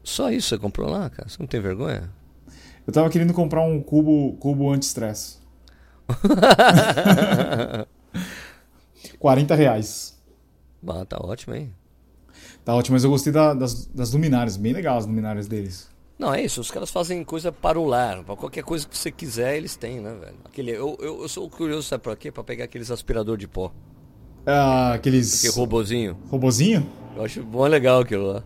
[0.03, 1.27] Só isso você comprou lá, cara?
[1.29, 2.09] Você não tem vergonha?
[2.87, 5.37] Eu tava querendo comprar um cubo, cubo anti-estresse.
[9.19, 10.17] 40 reais.
[10.81, 11.73] bah, tá ótimo, hein?
[12.65, 15.89] Tá ótimo, mas eu gostei da- das, das luminárias, bem legal as luminárias deles.
[16.17, 16.59] Não, é isso.
[16.59, 18.23] Os caras fazem coisa para o lar.
[18.23, 20.35] Pra qualquer coisa que você quiser, eles têm, né, velho?
[20.43, 22.29] Aquele, eu, eu, eu sou curioso, sabe pra quê?
[22.31, 23.71] Pra pegar aqueles aspirador de pó.
[24.45, 26.17] Ah, aqueles Aquele robozinho.
[26.29, 26.89] robozinho?
[27.15, 28.43] Eu acho bom legal aquilo lá.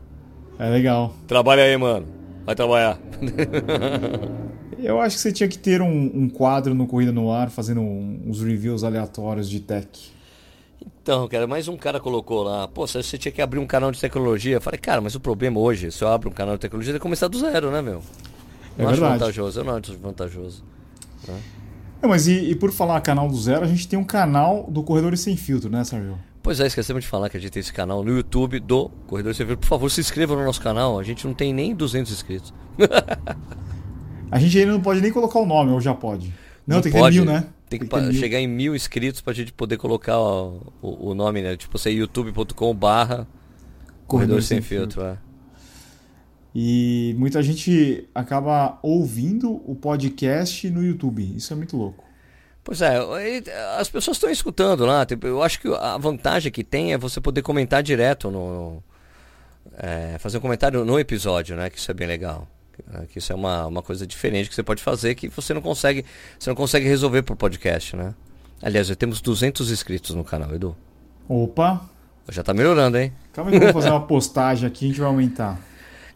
[0.59, 1.13] É legal.
[1.27, 2.05] Trabalha aí, mano.
[2.45, 2.99] Vai trabalhar.
[4.79, 7.79] Eu acho que você tinha que ter um, um quadro no Corrida no Ar fazendo
[7.79, 9.87] um- uns reviews aleatórios de tech.
[11.01, 13.99] Então, cara, mais um cara colocou lá, pô, você tinha que abrir um canal de
[14.01, 14.57] tecnologia.
[14.57, 16.99] Eu falei, cara, mas o problema hoje, se eu abro um canal de tecnologia, é
[16.99, 18.01] começar do zero, né, meu?
[18.77, 19.19] É Não acho verdade.
[19.19, 20.63] vantajoso, eu não acho vantajoso.
[22.01, 24.83] É, mas e, e por falar canal do zero, a gente tem um canal do
[24.83, 26.17] Corredores Sem Filtro, né, Sérgio?
[26.43, 29.33] Pois é, esquecemos de falar que a gente tem esse canal no YouTube do Corredor
[29.33, 29.61] Sem Filtro.
[29.61, 32.53] Por favor, se inscreva no nosso canal, a gente não tem nem 200 inscritos.
[34.29, 36.33] A gente ainda não pode nem colocar o nome, ou já pode?
[36.67, 37.17] Não, tem que pode.
[37.17, 37.47] ter mil, né?
[37.69, 38.13] Tem que, pa- mil.
[38.13, 41.55] chegar em mil inscritos pra gente poder colocar ó, o, o nome, né?
[41.55, 43.25] Tipo, você youtube.com barra
[44.05, 45.17] Corredor Sem Filtro, é.
[46.53, 51.33] E muita gente acaba ouvindo o podcast no YouTube.
[51.35, 52.03] Isso é muito louco.
[52.63, 52.97] Pois é,
[53.77, 55.05] as pessoas estão escutando lá.
[55.05, 58.81] tipo, Eu acho que a vantagem que tem é você poder comentar direto no.
[59.77, 61.69] é, fazer um comentário no episódio, né?
[61.69, 62.47] Que isso é bem legal.
[62.87, 65.61] né, Que isso é uma, uma coisa diferente que você pode fazer que você não
[65.61, 66.05] consegue.
[66.39, 68.13] Você não consegue resolver por podcast, né?
[68.61, 70.75] Aliás, já temos 200 inscritos no canal, Edu.
[71.27, 71.81] Opa!
[72.29, 73.11] Já tá melhorando, hein?
[73.33, 75.59] Calma aí que eu vou fazer uma postagem aqui, a gente vai aumentar.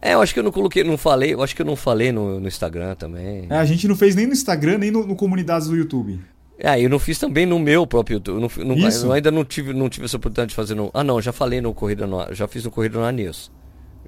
[0.00, 2.10] É, eu acho que eu não coloquei, não falei, eu acho que eu não falei
[2.12, 3.46] no, no Instagram também.
[3.50, 6.18] É, a gente não fez nem no Instagram, nem no, no Comunidades do YouTube.
[6.62, 9.88] Ah, eu não fiz também no meu próprio não não- eu ainda não tive, não
[9.88, 10.90] tive essa oportunidade de fazer no.
[10.92, 13.50] Ah, não, já falei no Corrida no já fiz no Corrida no News.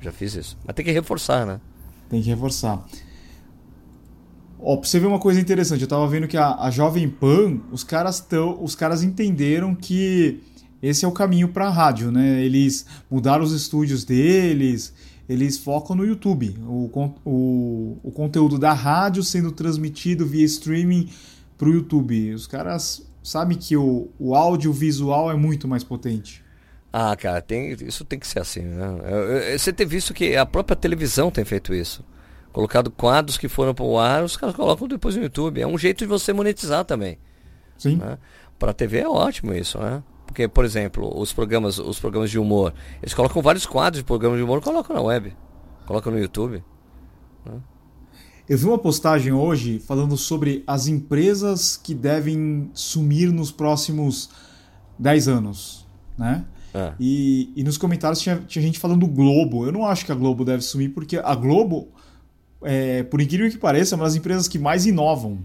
[0.00, 0.58] Já fiz isso.
[0.66, 1.60] Mas tem que reforçar, né?
[2.08, 2.84] Tem que reforçar.
[4.58, 7.58] Ó, pra você ver uma coisa interessante, eu tava vendo que a, a Jovem Pan,
[7.72, 10.40] os caras tão, os caras entenderam que
[10.82, 12.42] esse é o caminho para a rádio, né?
[12.42, 14.92] Eles mudaram os estúdios deles,
[15.28, 16.56] eles focam no YouTube.
[16.66, 16.90] O,
[17.24, 21.08] o, o conteúdo da rádio sendo transmitido via streaming
[21.60, 22.32] para o YouTube.
[22.32, 26.42] Os caras sabem que o, o audiovisual é muito mais potente.
[26.90, 28.86] Ah, cara, tem, isso tem que ser assim, né?
[29.56, 32.02] Você tem visto que a própria televisão tem feito isso.
[32.50, 35.60] Colocado quadros que foram para o ar, os caras colocam depois no YouTube.
[35.60, 37.18] É um jeito de você monetizar também.
[37.76, 37.96] Sim.
[37.96, 38.18] Né?
[38.58, 40.02] Para a TV é ótimo isso, né?
[40.26, 44.38] Porque, por exemplo, os programas, os programas de humor, eles colocam vários quadros de programas
[44.38, 45.36] de humor, colocam na web,
[45.86, 46.64] colocam no YouTube.
[47.44, 47.60] Né?
[48.50, 54.28] Eu vi uma postagem hoje falando sobre as empresas que devem sumir nos próximos
[54.98, 55.86] 10 anos,
[56.18, 56.44] né?
[56.74, 56.92] É.
[56.98, 59.64] E, e nos comentários tinha, tinha gente falando do Globo.
[59.64, 61.90] Eu não acho que a Globo deve sumir, porque a Globo,
[62.64, 65.38] é, por incrível que pareça, é uma das empresas que mais inovam.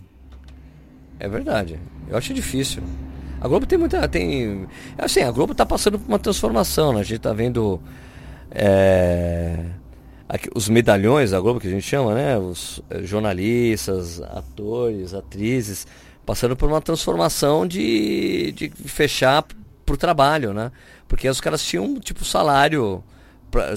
[1.20, 1.80] É verdade.
[2.08, 2.82] Eu acho difícil.
[3.40, 4.08] A Globo tem muita.
[4.08, 4.66] Tem,
[4.98, 7.02] assim, a Globo está passando por uma transformação, né?
[7.02, 7.80] A gente está vendo.
[8.50, 9.64] É,
[10.28, 12.38] aqui, os medalhões da Globo, que a gente chama, né?
[12.38, 15.88] Os é, jornalistas, atores, atrizes,
[16.26, 19.46] passando por uma transformação de, de fechar
[19.86, 20.72] pro trabalho, né?
[21.08, 23.04] Porque os caras tinham, tipo, salário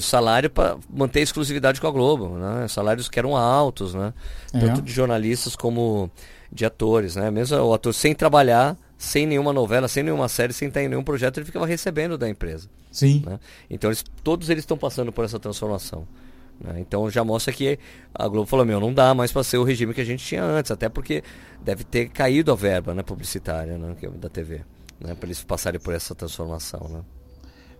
[0.01, 2.67] salário para manter a exclusividade com a Globo, né?
[2.67, 4.13] Salários que eram altos, né?
[4.53, 4.59] É.
[4.59, 6.11] Tanto de jornalistas como
[6.51, 7.31] de atores, né?
[7.31, 11.03] Mesmo o ator sem trabalhar, sem nenhuma novela, sem nenhuma série, sem estar em nenhum
[11.03, 12.67] projeto, ele ficava recebendo da empresa.
[12.91, 13.23] Sim.
[13.25, 13.39] Né?
[13.69, 16.05] Então eles, todos eles estão passando por essa transformação.
[16.59, 16.79] Né?
[16.79, 17.79] Então já mostra que
[18.13, 20.43] a Globo falou, meu, não dá mais para ser o regime que a gente tinha
[20.43, 21.23] antes, até porque
[21.63, 24.61] deve ter caído a verba né, publicitária né, da TV,
[24.99, 26.87] né, para eles passarem por essa transformação.
[26.89, 27.01] Né?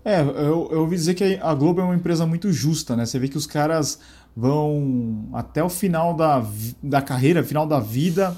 [0.04, 3.06] É, eu, eu ouvi dizer que a Globo é uma empresa muito justa, né?
[3.06, 4.00] Você vê que os caras
[4.36, 6.44] vão até o final da,
[6.82, 8.36] da carreira, final da vida,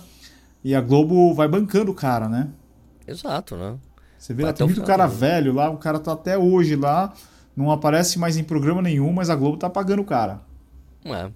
[0.63, 2.49] e a Globo vai bancando o cara, né?
[3.07, 3.77] Exato, né?
[4.17, 7.13] Você vê, tem muito cara velho lá, o cara tá até hoje lá,
[7.55, 10.41] não aparece mais em programa nenhum, mas a Globo tá pagando o cara.
[11.05, 11.29] É.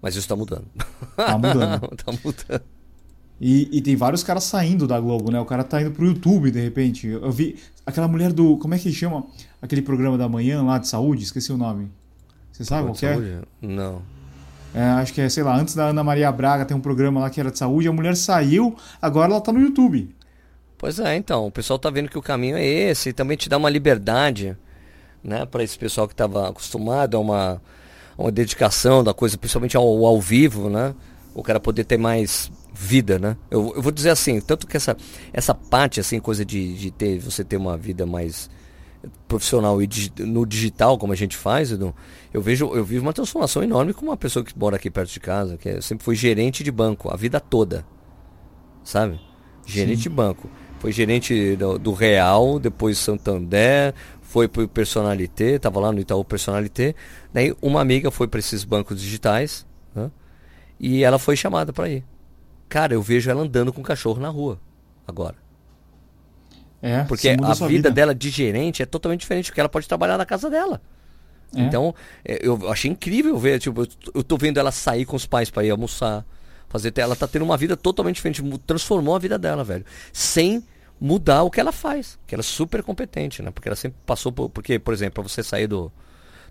[0.00, 0.66] Mas isso tá mudando.
[1.16, 1.88] Tá mudando.
[1.96, 2.62] tá mudando.
[3.40, 5.40] E, e, tem vários caras saindo da Globo, né?
[5.40, 7.06] O cara tá indo pro YouTube de repente.
[7.06, 7.56] Eu vi
[7.86, 8.58] aquela mulher do.
[8.58, 9.24] Como é que chama?
[9.62, 11.24] Aquele programa da manhã lá de saúde?
[11.24, 11.90] Esqueci o nome.
[12.52, 13.40] Você sabe qual é?
[13.62, 14.02] Não.
[14.74, 17.30] É, acho que é, sei lá, antes da Ana Maria Braga tem um programa lá
[17.30, 17.88] que era de saúde.
[17.88, 20.14] A mulher saiu, agora ela tá no YouTube.
[20.78, 23.48] Pois é, então, o pessoal tá vendo que o caminho é esse, e também te
[23.48, 24.56] dá uma liberdade,
[25.22, 27.62] né, para esse pessoal que estava acostumado a uma,
[28.16, 30.94] a uma dedicação da coisa, principalmente ao, ao vivo, né?
[31.34, 33.36] O cara poder ter mais vida, né?
[33.50, 34.96] Eu, eu vou dizer assim, tanto que essa,
[35.32, 38.50] essa parte, assim, coisa de, de ter, você ter uma vida mais
[39.26, 41.94] profissional e no digital, como a gente faz, Edu,
[42.32, 45.20] eu vejo, eu vivo uma transformação enorme com uma pessoa que mora aqui perto de
[45.20, 47.84] casa, que é, sempre foi gerente de banco, a vida toda.
[48.82, 49.20] Sabe?
[49.64, 50.02] Gerente Sim.
[50.02, 50.50] de banco.
[50.78, 53.94] Foi gerente do, do Real, depois Santander,
[54.30, 56.94] foi para o Personalité, estava lá no Itaú Personalité.
[57.32, 60.08] Daí uma amiga foi para esses bancos digitais né?
[60.78, 62.04] e ela foi chamada para ir.
[62.68, 64.60] Cara, eu vejo ela andando com o cachorro na rua
[65.04, 65.34] agora.
[66.80, 69.88] É, porque a, a vida, vida, dela de gerente é totalmente diferente, porque ela pode
[69.88, 70.80] trabalhar na casa dela.
[71.52, 71.62] É.
[71.62, 71.92] Então,
[72.24, 73.82] é, eu achei incrível ver, tipo,
[74.14, 76.24] eu tô vendo ela sair com os pais para ir almoçar
[76.68, 80.62] fazer ela tá tendo uma vida totalmente diferente, transformou a vida dela, velho, sem
[81.00, 83.50] mudar o que ela faz, que ela é super competente, né?
[83.50, 85.90] Porque ela sempre passou por, porque, por exemplo, para você sair do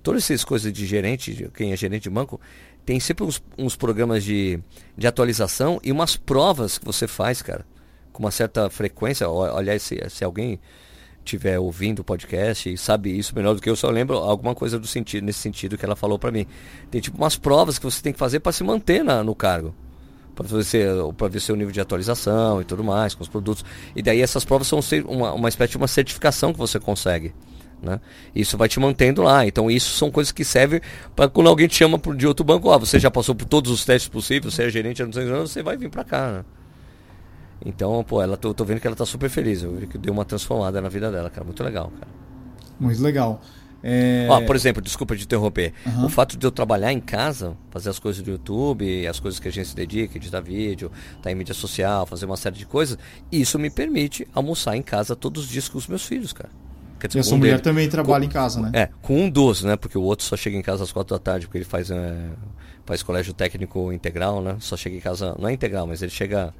[0.01, 2.39] todas essas coisas de gerente, quem é gerente de banco,
[2.85, 4.59] tem sempre uns, uns programas de,
[4.97, 7.65] de atualização e umas provas que você faz, cara,
[8.11, 9.27] com uma certa frequência.
[9.27, 10.59] Aliás, se, se alguém
[11.17, 14.79] estiver ouvindo o podcast e sabe isso melhor do que eu, só lembro alguma coisa
[14.79, 16.47] do sentido, nesse sentido que ela falou para mim.
[16.89, 19.75] Tem tipo umas provas que você tem que fazer para se manter na, no cargo
[20.43, 23.65] para ver, ver seu nível de atualização e tudo mais com os produtos.
[23.95, 27.33] E daí essas provas são uma, uma espécie de uma certificação que você consegue.
[27.81, 27.99] Né?
[28.33, 29.45] Isso vai te mantendo lá.
[29.45, 30.81] Então, isso são coisas que servem
[31.15, 32.71] para quando alguém te chama de outro banco.
[32.71, 35.15] Ah, você já passou por todos os testes possíveis, você é gerente anos,
[35.51, 36.31] você vai vir para cá.
[36.31, 36.45] Né?
[37.65, 39.63] Então, pô, ela tô, tô, vendo que ela tá super feliz.
[39.63, 41.43] Eu vi que deu uma transformada na vida dela, cara.
[41.43, 42.11] Muito legal, cara.
[42.79, 43.41] Muito legal.
[43.83, 44.27] É...
[44.29, 45.73] Ó, por exemplo, desculpa de interromper.
[45.85, 46.05] Uhum.
[46.05, 49.47] O fato de eu trabalhar em casa, fazer as coisas do YouTube, as coisas que
[49.47, 52.65] a gente se dedica, editar vídeo, estar tá em mídia social, fazer uma série de
[52.65, 52.97] coisas,
[53.31, 56.49] isso me permite almoçar em casa todos os dias com os meus filhos, cara.
[56.99, 58.71] Quer dizer, e a sua um mulher dele, também trabalha com, em casa, né?
[58.73, 59.77] É, com um dos, né?
[59.77, 62.13] Porque o outro só chega em casa às quatro da tarde, porque ele faz, é,
[62.85, 64.57] faz colégio técnico integral, né?
[64.59, 66.53] Só chega em casa, não é integral, mas ele chega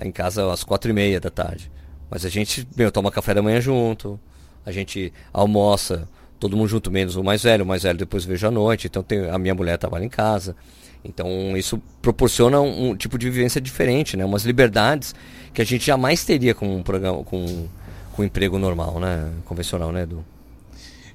[0.00, 1.72] em casa às quatro e meia da tarde.
[2.08, 4.20] Mas a gente, meu, toma café da manhã junto,
[4.64, 6.08] a gente almoça
[6.38, 7.64] todo mundo junto, menos o mais velho.
[7.64, 10.56] O mais velho depois vejo à noite, então tem, a minha mulher trabalha em casa.
[11.04, 14.24] Então isso proporciona um, um, tipo de vivência diferente, né?
[14.24, 15.14] Umas liberdades
[15.54, 17.66] que a gente jamais teria com um programa, com,
[18.12, 19.32] com um emprego normal, né?
[19.44, 20.24] Convencional, né, Edu?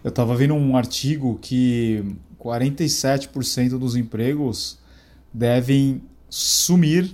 [0.04, 2.04] Eu estava vendo um artigo que
[2.40, 4.80] 47% dos empregos
[5.32, 7.14] devem sumir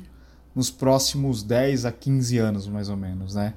[0.56, 3.54] nos próximos 10 a 15 anos, mais ou menos, né?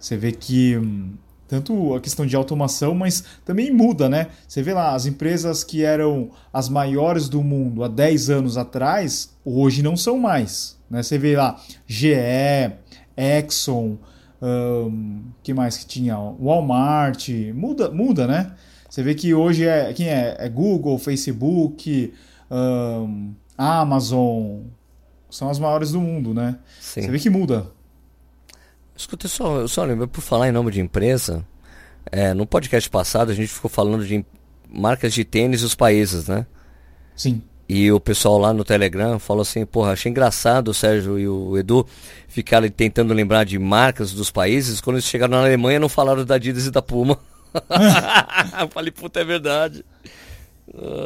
[0.00, 1.12] Você vê que hum,
[1.46, 4.28] tanto a questão de automação, mas também muda, né?
[4.46, 9.34] Você vê lá, as empresas que eram as maiores do mundo há 10 anos atrás,
[9.44, 10.78] hoje não são mais.
[10.88, 11.02] Né?
[11.02, 12.14] Você vê lá, GE,
[13.16, 13.98] Exxon,
[14.40, 16.16] um, que mais que tinha?
[16.16, 18.52] Walmart, muda, muda, né?
[18.88, 20.36] Você vê que hoje é quem é?
[20.38, 22.12] É Google, Facebook,
[22.50, 24.60] um, Amazon,
[25.30, 26.58] são as maiores do mundo, né?
[26.80, 27.02] Sim.
[27.02, 27.66] Você vê que muda.
[28.96, 31.44] Escuta, só, só lembro, por falar em nome de empresa,
[32.10, 34.24] é, no podcast passado a gente ficou falando de
[34.68, 36.46] marcas de tênis e os países, né?
[37.16, 37.42] Sim.
[37.68, 41.56] E o pessoal lá no Telegram falou assim, porra, achei engraçado o Sérgio e o
[41.56, 41.86] Edu
[42.28, 46.34] ficarem tentando lembrar de marcas dos países, quando eles chegaram na Alemanha não falaram da
[46.34, 47.18] Adidas e da Puma.
[48.70, 49.84] Falei, puta, é verdade.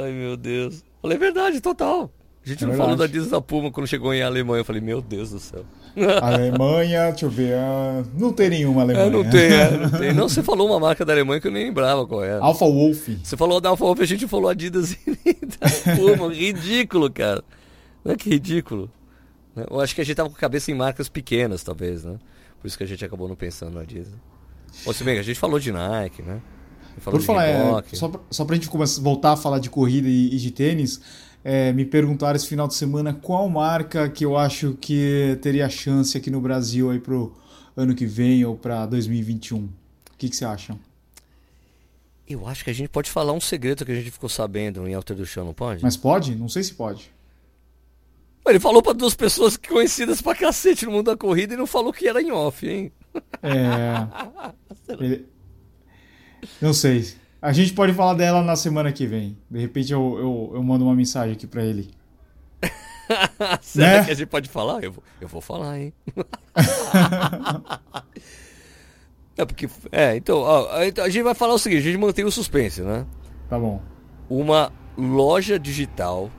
[0.03, 0.83] Ai, meu Deus.
[1.01, 2.11] Falei, é verdade, total.
[2.45, 2.79] A gente é não verdade.
[2.79, 4.61] falou da Adidas da Puma quando chegou em Alemanha.
[4.61, 5.65] Eu falei, meu Deus do céu.
[6.23, 7.55] Alemanha, deixa eu ver.
[7.55, 9.07] Uh, não tem nenhuma Alemanha.
[9.07, 10.13] É, não tem, é, não tem.
[10.15, 12.43] Não, você falou uma marca da Alemanha que eu nem lembrava qual era.
[12.43, 13.09] Alpha Wolf.
[13.23, 16.33] Você falou da Alpha Wolf, a gente falou Adidas e da Puma.
[16.33, 17.43] ridículo, cara.
[18.05, 18.91] Não é que ridículo.
[19.71, 22.17] Eu acho que a gente tava com a cabeça em marcas pequenas, talvez, né?
[22.61, 24.13] Por isso que a gente acabou não pensando na Adidas.
[24.87, 26.41] Ou se bem, a gente falou de Nike, né?
[27.05, 30.35] Por falar, é, só, pra, só pra gente começar, voltar a falar de corrida e,
[30.35, 31.01] e de tênis,
[31.45, 36.17] é, me perguntaram esse final de semana qual marca que eu acho que teria chance
[36.17, 37.35] aqui no Brasil aí pro
[37.77, 39.59] ano que vem ou para 2021.
[39.59, 39.71] O
[40.19, 40.77] que, que você acha?
[42.29, 44.95] Eu acho que a gente pode falar um segredo que a gente ficou sabendo em
[44.95, 45.83] Alter do Chão, não pode?
[45.83, 46.35] Mas pode?
[46.35, 47.11] Não sei se pode.
[48.47, 51.93] Ele falou para duas pessoas conhecidas pra cacete no mundo da corrida e não falou
[51.93, 52.93] que era em off, hein?
[53.43, 54.07] É.
[55.01, 55.27] Ele...
[56.61, 57.15] Não sei.
[57.41, 59.37] A gente pode falar dela na semana que vem.
[59.51, 61.91] De repente eu, eu, eu mando uma mensagem aqui pra ele.
[63.63, 64.05] Será né?
[64.05, 64.83] que a gente pode falar?
[64.83, 65.93] Eu vou, eu vou falar, hein?
[69.37, 69.69] é porque.
[69.93, 73.07] É, então, ó, a gente vai falar o seguinte: a gente mantém o suspense, né?
[73.49, 73.81] Tá bom.
[74.29, 76.31] Uma loja digital.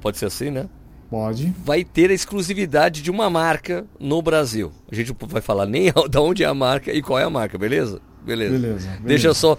[0.00, 0.68] Pode ser assim, né?
[1.10, 1.54] Pode.
[1.62, 4.72] Vai ter a exclusividade de uma marca no Brasil.
[4.90, 7.30] A gente não vai falar nem de onde é a marca e qual é a
[7.30, 8.00] marca, beleza?
[8.24, 8.52] Beleza.
[8.52, 8.88] Beleza.
[8.88, 9.02] beleza.
[9.04, 9.58] Deixa, só,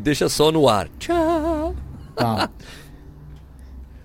[0.00, 0.88] deixa só no ar.
[0.98, 1.74] Tchau.
[2.14, 2.50] Tá.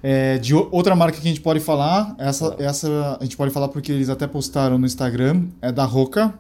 [0.06, 3.70] É, de outra marca que a gente pode falar, essa, essa a gente pode falar
[3.70, 6.38] porque eles até postaram no Instagram, é da Roca.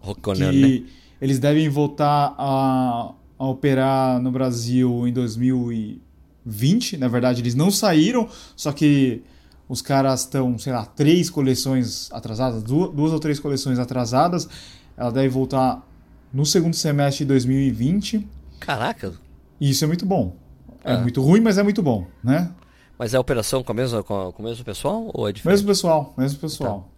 [0.00, 0.82] Roconan, que né?
[1.20, 6.96] eles devem voltar a, a operar no Brasil em 2020.
[6.96, 9.22] Na verdade, eles não saíram, só que
[9.68, 14.48] os caras estão, sei lá, três coleções atrasadas, duas, duas ou três coleções atrasadas.
[14.96, 15.86] Ela deve voltar
[16.32, 18.26] no segundo semestre de 2020.
[18.58, 19.12] Caraca!
[19.60, 20.36] E isso é muito bom.
[20.84, 22.50] É, é muito ruim, mas é muito bom, né?
[22.98, 25.56] Mas é a operação com, a mesma, com, com o mesmo pessoal ou é diferente?
[25.56, 26.90] Mesmo pessoal, mesmo pessoal.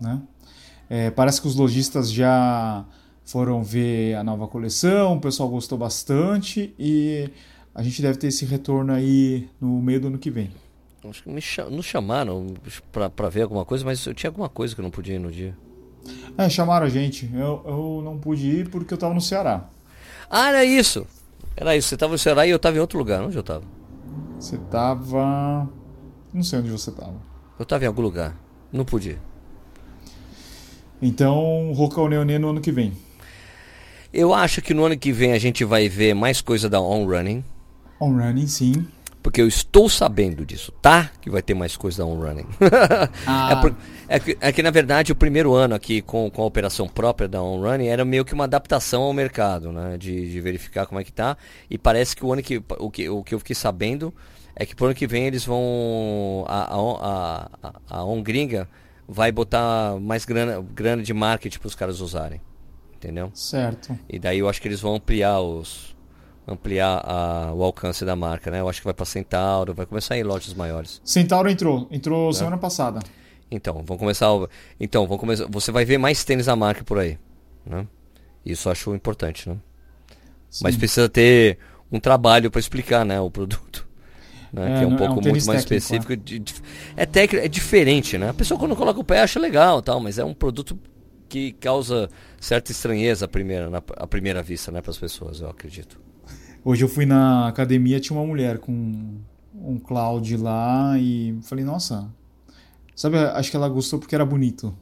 [0.00, 0.08] Tá.
[0.08, 0.22] Né?
[0.88, 2.84] É, parece que os lojistas já
[3.24, 7.30] foram ver a nova coleção, o pessoal gostou bastante e
[7.74, 10.50] a gente deve ter esse retorno aí no meio do ano que vem.
[11.08, 11.68] Acho que me cham...
[11.70, 12.54] nos chamaram
[13.16, 15.32] pra ver alguma coisa, mas eu tinha alguma coisa que eu não podia ir no
[15.32, 15.56] dia.
[16.36, 17.30] É, chamaram a gente.
[17.34, 19.68] Eu, eu não pude ir porque eu tava no Ceará.
[20.34, 21.06] Ah, era isso.
[21.54, 21.88] Era isso.
[21.88, 23.22] Você tava no Ceará e eu tava em outro lugar.
[23.22, 23.64] Onde eu tava?
[24.40, 25.68] Você tava.
[26.32, 27.16] Não sei onde você tava.
[27.58, 28.34] Eu tava em algum lugar.
[28.72, 29.18] Não pude ir.
[31.02, 32.94] Então, Roca Neonê no ano que vem.
[34.10, 37.04] Eu acho que no ano que vem a gente vai ver mais coisa da On
[37.04, 37.44] Running.
[38.00, 38.86] On Running, sim
[39.22, 41.10] porque eu estou sabendo disso, tá?
[41.20, 42.46] Que vai ter mais coisa da On Running.
[43.26, 43.52] Ah.
[43.52, 43.76] é, por,
[44.08, 47.28] é, que, é, que, na verdade, o primeiro ano aqui com, com a operação própria
[47.28, 49.96] da On Running era meio que uma adaptação ao mercado, né?
[49.96, 51.36] De, de verificar como é que tá.
[51.70, 54.12] E parece que o ano que, o que, o que eu fiquei sabendo
[54.56, 56.44] é que pro ano que vem eles vão.
[56.48, 58.68] A, a, a, a On Gringa
[59.06, 62.40] vai botar mais grana, grana de marketing para os caras usarem.
[62.96, 63.30] Entendeu?
[63.34, 63.98] Certo.
[64.08, 65.91] E daí eu acho que eles vão ampliar os
[66.46, 68.60] ampliar a, o alcance da marca, né?
[68.60, 71.00] Eu acho que vai para Centauro, vai começar em lojas maiores.
[71.04, 72.32] Centauro entrou, entrou é.
[72.32, 73.00] semana passada.
[73.50, 74.28] Então, vão começar,
[74.80, 77.18] então, vão começar, você vai ver mais tênis da marca por aí,
[77.66, 77.86] né?
[78.44, 79.56] Isso eu acho importante, né?
[80.48, 80.64] Sim.
[80.64, 81.58] Mas precisa ter
[81.90, 83.86] um trabalho para explicar, né, o produto.
[84.52, 84.74] Né?
[84.74, 86.12] É, que é um pouco é um muito mais técnico, específico.
[86.12, 86.16] É.
[86.16, 86.54] De, de,
[86.96, 88.30] é, técnico, é diferente, né?
[88.30, 90.78] A pessoa quando coloca o pé acha legal, tal, mas é um produto
[91.28, 95.48] que causa certa estranheza à primeira, na, à primeira vista, né, para as pessoas, eu
[95.48, 95.98] acredito.
[96.64, 98.72] Hoje eu fui na academia, tinha uma mulher com
[99.54, 102.08] um Cloud lá e falei, nossa.
[102.94, 104.76] Sabe, acho que ela gostou porque era bonito.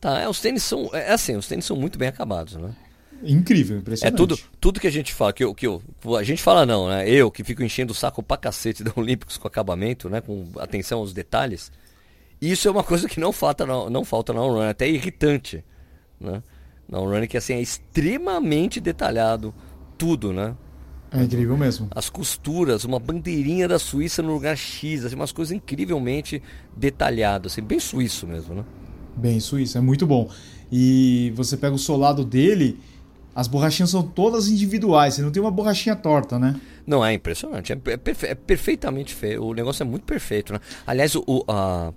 [0.00, 0.88] Tá, é, os tênis são.
[0.94, 2.74] É assim, os tênis são muito bem acabados, né?
[3.22, 4.16] Incrível, É impressionante.
[4.16, 5.82] tudo, tudo que a gente fala, que eu, que eu,
[6.18, 7.06] a gente fala não, né?
[7.06, 10.22] Eu que fico enchendo o saco pra cacete da Olímpicos com acabamento, né?
[10.22, 11.70] Com atenção aos detalhes.
[12.40, 15.62] Isso é uma coisa que não falta na, não falta na Run, é até irritante,
[16.18, 16.42] né?
[16.88, 19.54] Na Run que assim é extremamente detalhado
[19.98, 20.56] tudo, né?
[21.12, 21.88] É incrível mesmo.
[21.90, 26.40] As costuras, uma bandeirinha da Suíça no lugar X, assim, umas coisas incrivelmente
[26.76, 28.64] detalhadas, assim, bem suíço mesmo, né?
[29.16, 30.30] Bem, suíço, é muito bom.
[30.70, 32.78] E você pega o solado dele,
[33.34, 36.60] as borrachinhas são todas individuais, você não tem uma borrachinha torta, né?
[36.86, 37.72] Não, é impressionante.
[37.72, 39.44] É, é perfe- é perfeitamente feio.
[39.44, 40.60] O negócio é muito perfeito, né?
[40.86, 41.92] Aliás, o, o- a,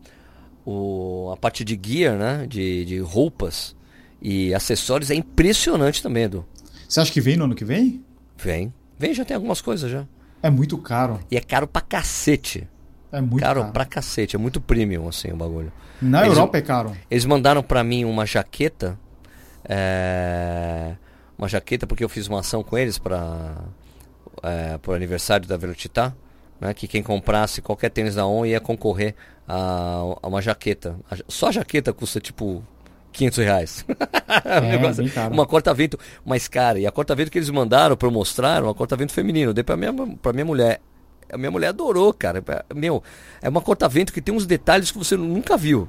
[0.65, 2.47] o- a parte de gear, né?
[2.47, 3.75] De, de roupas
[4.21, 6.45] e acessórios é impressionante também, Edu.
[6.89, 8.03] Você acha que vem no ano que vem?
[8.37, 8.73] Vem.
[9.03, 10.05] Vem, já tem algumas coisas já.
[10.41, 11.19] É muito caro.
[11.29, 12.67] E é caro pra cacete.
[13.11, 13.73] É muito caro, caro.
[13.73, 14.35] pra cacete.
[14.35, 15.71] É muito premium, assim, o bagulho.
[16.01, 16.91] Na Eles- Europa é caro.
[17.11, 18.97] Eles mandaram pra mim uma jaqueta.
[19.65, 20.95] é,
[21.37, 23.55] Uma jaqueta porque eu fiz uma ação com eles para
[24.41, 26.15] é, pro aniversário da Velocitar,
[26.61, 26.73] né?
[26.73, 29.15] Que quem comprasse qualquer tênis da ON ia concorrer
[29.47, 30.95] a, a uma jaqueta.
[31.11, 32.63] A Só a jaqueta custa tipo
[33.13, 33.85] 500 reais.
[34.45, 35.33] É, negócio- caro.
[35.33, 36.79] uma corta-vento mais cara.
[36.79, 39.53] E a corta-vento que eles mandaram pra eu mostrar uma corta-vento feminino.
[39.53, 40.81] Dei pra minha, pra minha mulher.
[41.31, 42.43] A minha mulher adorou, cara.
[42.75, 43.01] Meu,
[43.41, 45.87] é uma corta-vento que tem uns detalhes que você nunca viu.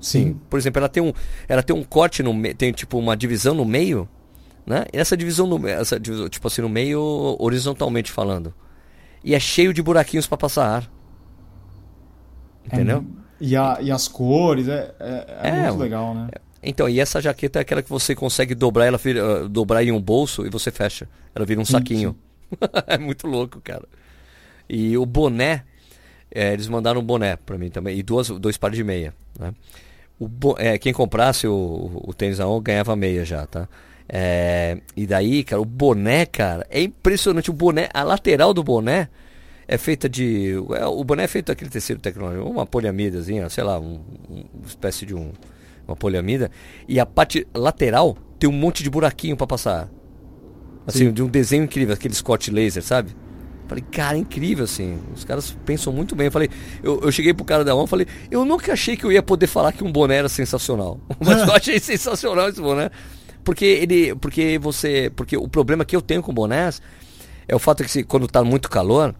[0.00, 0.38] Sim.
[0.48, 1.12] Por exemplo, ela tem um,
[1.48, 4.08] ela tem um corte no meio, tem tipo uma divisão no meio,
[4.66, 4.84] né?
[4.92, 8.54] E essa divisão no meio, essa divisão, tipo assim, no meio horizontalmente falando.
[9.24, 10.90] E é cheio de buraquinhos para passar ar.
[12.66, 13.04] Entendeu?
[13.40, 16.28] É, e, a- e as cores, é, é, é É, muito legal, né?
[16.64, 19.92] Então, e essa jaqueta é aquela que você consegue dobrar, ela vira, ah, dobrar em
[19.92, 21.08] um bolso e você fecha.
[21.34, 22.16] Ela vira um saquinho.
[22.86, 23.84] é muito louco, cara.
[24.68, 25.64] E o boné,
[26.30, 27.98] é, eles mandaram um boné pra mim também.
[27.98, 29.14] E duas, dois pares de meia.
[29.38, 29.52] Né?
[30.18, 33.68] O é, quem comprasse o, o tênis a on ganhava meia já, tá?
[34.08, 37.50] É, e daí, cara, o boné, cara, é impressionante.
[37.50, 39.08] O boné, a lateral do boné
[39.66, 40.52] é feita de.
[40.78, 44.00] é, o boné é feito daquele tecido tecnológico, uma poliamidazinha, sei lá, um,
[44.30, 45.32] um- uma espécie de um,
[45.86, 46.50] uma poliamida.
[46.88, 49.88] E a parte lateral tem um monte de buraquinho pra passar.
[50.86, 53.16] Assim, de um desenho incrível, aquele Scott Laser, sabe?
[53.66, 54.98] Falei, cara, é incrível, assim.
[55.14, 56.26] Os caras pensam muito bem.
[56.26, 56.50] Eu falei,
[56.82, 59.46] eu, eu cheguei pro cara da e falei, eu nunca achei que eu ia poder
[59.46, 61.00] falar que um boné era sensacional.
[61.18, 62.90] Mas eu achei sensacional esse boné.
[63.42, 64.14] Porque ele.
[64.16, 65.10] Porque você.
[65.14, 66.82] Porque o problema que eu tenho com bonés
[67.48, 69.14] é o fato que se, quando tá muito calor.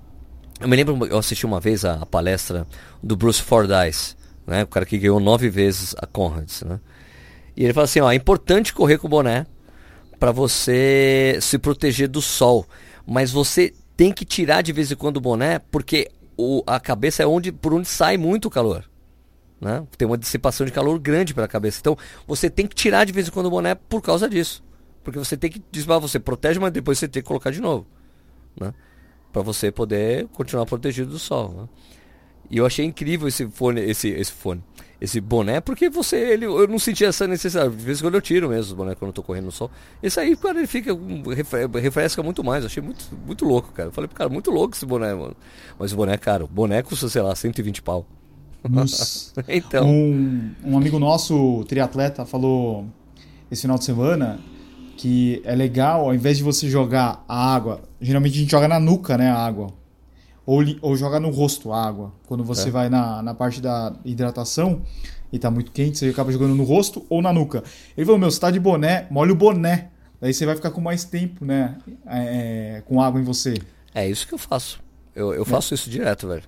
[0.60, 2.66] Eu me lembro, eu assisti uma vez a, a palestra
[3.02, 4.14] do Bruce Fordyce,
[4.47, 4.62] né?
[4.62, 6.80] O cara que ganhou nove vezes a Conrads, né?
[7.57, 9.47] E ele fala assim, ó, é importante correr com boné
[10.18, 12.66] para você se proteger do sol,
[13.07, 17.22] mas você tem que tirar de vez em quando o boné porque o, a cabeça
[17.22, 18.84] é onde por onde sai muito calor.
[19.61, 19.86] Né?
[19.97, 21.78] Tem uma dissipação de calor grande pela cabeça.
[21.80, 24.62] Então você tem que tirar de vez em quando o boné por causa disso.
[25.03, 27.86] Porque você tem que desbar, você protege, mas depois você tem que colocar de novo.
[28.59, 28.74] Né?
[29.32, 31.53] Para você poder continuar protegido do sol.
[31.53, 31.68] Né?
[32.51, 34.62] E eu achei incrível esse fone, esse, esse fone,
[35.01, 37.74] esse boné, porque você, ele, eu não sentia essa necessidade.
[37.74, 39.70] De vez em quando eu tiro mesmo os boné quando eu tô correndo no sol.
[40.03, 40.97] Esse aí, cara, ele fica,
[41.34, 42.62] refre- refresca muito mais.
[42.62, 43.88] Eu achei muito, muito louco, cara.
[43.88, 45.34] Eu falei pro cara, muito louco esse boné, mano.
[45.78, 46.45] Mas o boné é caro.
[46.45, 48.07] O boné custa, sei lá, 120 pau.
[49.49, 52.86] Então, Um, um amigo nosso, triatleta, falou
[53.51, 54.38] esse final de semana
[54.97, 58.78] que é legal, ao invés de você jogar a água, geralmente a gente joga na
[58.80, 59.68] nuca, né, a água.
[60.47, 62.12] Ou, ou joga no rosto água.
[62.26, 62.70] Quando você É.
[62.70, 64.82] vai na, na parte da hidratação
[65.32, 67.62] e tá muito quente, você acaba jogando no rosto ou na nuca.
[67.97, 69.88] Ele falou, meu, você tá de boné, molha o boné.
[70.20, 71.76] Daí você vai ficar com mais tempo, né,
[72.07, 73.55] é, com água em você.
[73.95, 74.80] é isso que eu faço.
[75.14, 76.42] Eu, eu faço isso direto, velho.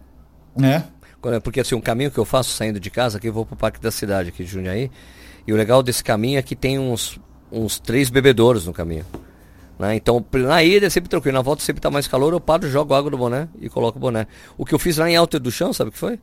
[0.57, 0.85] Né?
[1.21, 3.55] Quando- Porque assim, um caminho que eu faço saindo de casa, que eu vou pro
[3.57, 4.91] Parque da Cidade aqui de Jundiaí,
[5.47, 7.19] e o legal desse caminho é que tem uns,
[7.53, 9.05] uns três bebedouros no caminho.
[9.79, 9.97] Né?
[9.97, 12.95] Então, na ida é sempre tranquilo, na volta sempre tá mais calor, eu paro, jogo
[12.95, 14.27] água no boné e coloco o boné.
[14.57, 16.19] O que eu fiz lá em Alto do Chão, sabe o que foi?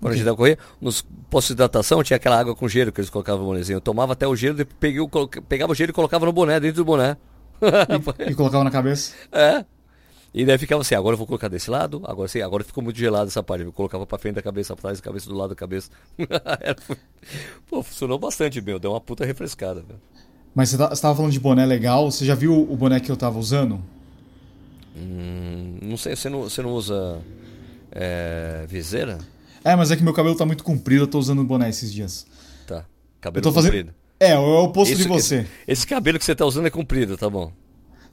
[0.00, 3.00] Quando a gente ia correr, nos postos de hidratação tinha aquela água com gelo que
[3.00, 3.76] eles colocavam no bonezinho.
[3.76, 5.08] Eu tomava até o gelo, peguei o,
[5.48, 7.16] pegava o gelo e colocava no boné, dentro do boné.
[8.28, 9.14] E colocava na cabeça.
[9.32, 9.64] É.
[10.34, 12.98] E daí ficava assim, agora eu vou colocar desse lado, agora sim, agora ficou muito
[12.98, 13.64] gelado essa parte.
[13.64, 15.90] Eu colocava pra frente da cabeça, pra trás da cabeça, do lado da cabeça.
[17.70, 18.78] Pô, funcionou bastante, meu.
[18.78, 20.00] Deu uma puta refrescada, velho.
[20.54, 23.10] Mas você, tá, você tava falando de boné legal, você já viu o boné que
[23.10, 23.80] eu tava usando?
[24.96, 27.18] Hum, não sei, você não, você não usa
[27.90, 29.18] é, viseira?
[29.64, 32.26] É, mas é que meu cabelo tá muito comprido, eu tô usando boné esses dias.
[32.66, 32.84] Tá.
[33.20, 33.94] Cabelo fazendo- comprido.
[34.20, 35.36] É, é o oposto Isso- de você.
[35.38, 37.50] Esse, esse cabelo que você tá usando é comprido, tá bom.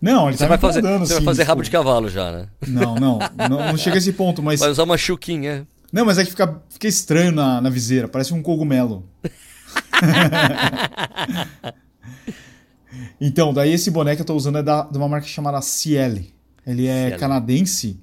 [0.01, 2.31] Não, ele Você tá vai fazer, você vai assim, fazer rabo tipo, de cavalo já,
[2.31, 2.47] né?
[2.67, 4.59] Não, não, não, não chega a esse ponto, mas...
[4.59, 5.67] Vai usar uma chuquinha.
[5.93, 9.03] Não, mas é que fica, fica estranho na, na viseira, parece um cogumelo.
[13.19, 16.19] então, daí esse boné que eu tô usando é da, de uma marca chamada Ciel.
[16.65, 17.99] Ele é canadense,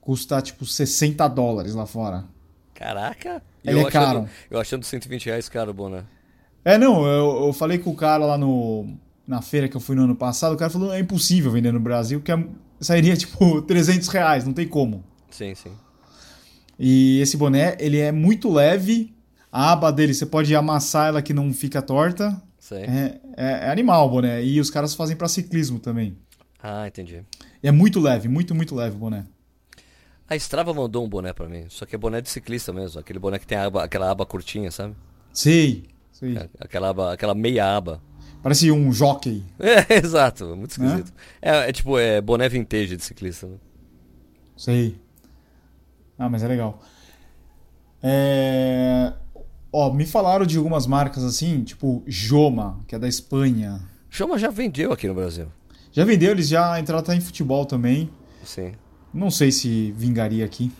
[0.00, 2.24] custa tipo 60 dólares lá fora.
[2.74, 3.42] Caraca.
[3.64, 4.28] Ele eu é achando, caro.
[4.50, 6.04] Eu achando 120 reais caro o boné.
[6.64, 9.96] É, não, eu, eu falei com o cara lá no, na feira que eu fui
[9.96, 12.46] no ano passado, o cara falou é impossível vender no Brasil, porque é-
[12.80, 15.04] sairia tipo 300 reais, não tem como.
[15.30, 15.72] Sim, sim.
[16.78, 19.14] E esse boné, ele é muito leve,
[19.50, 22.40] a aba dele, você pode amassar ela que não fica torta.
[22.74, 26.16] É, é- é animal o boné, e os caras fazem pra ciclismo também.
[26.62, 27.22] Ah, entendi.
[27.62, 29.24] E é muito leve, muito, muito leve o boné.
[30.28, 33.18] A Strava mandou um boné pra mim, só que é boné de ciclista mesmo, aquele
[33.18, 34.94] boné que tem aba- aquela aba curtinha, sabe?
[35.32, 36.36] Sei, sei.
[36.36, 38.02] É, Aquela aba, aquela meia aba.
[38.42, 39.44] Parece um jockey.
[39.58, 41.12] É, exato, muito esquisito.
[41.40, 43.56] É, é tipo, é boné vintage de ciclista, né?
[44.56, 44.98] Sei.
[46.18, 46.82] Ah, mas é legal.
[48.02, 49.12] É...
[49.78, 53.82] Ó, me falaram de algumas marcas assim, tipo Joma, que é da Espanha.
[54.08, 55.48] Joma já vendeu aqui no Brasil.
[55.92, 58.08] Já vendeu, eles já entraram até em futebol também.
[58.42, 58.72] Sim.
[59.12, 60.72] Não sei se vingaria aqui.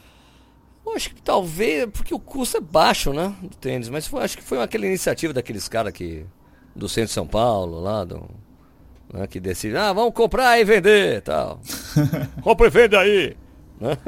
[0.87, 3.35] Eu acho que talvez, porque o custo é baixo, né?
[3.43, 6.25] Do tênis, mas foi- acho que foi aquela iniciativa daqueles caras que.
[6.75, 8.23] Do centro de São Paulo, lá do.
[9.13, 11.61] né, que decidem, ah, vamos comprar e vender tal.
[12.43, 13.37] Compra e vende aí!
[13.79, 13.99] Né?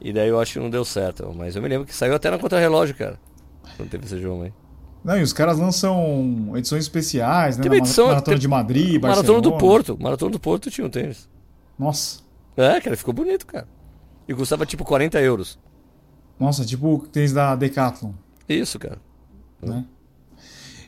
[0.00, 1.32] E daí eu acho que não deu certo.
[1.36, 3.20] Mas eu me lembro que saiu até na contra-relógio, cara.
[3.76, 4.52] Quando teve esse jogo aí.
[5.04, 7.62] Não, e os caras lançam edições especiais, né?
[7.64, 9.58] Teve edição- Maratona teve- de Madrid, Maratona do Barcelona.
[9.60, 9.98] Porto.
[10.00, 11.28] Maratona do Porto tinha um tênis.
[11.78, 12.20] Nossa.
[12.56, 13.66] É, cara, ficou bonito, cara.
[14.28, 15.58] E custava tipo 40 euros.
[16.38, 18.12] Nossa, tipo tênis da Decathlon,
[18.48, 18.98] Isso, cara.
[19.60, 19.84] né?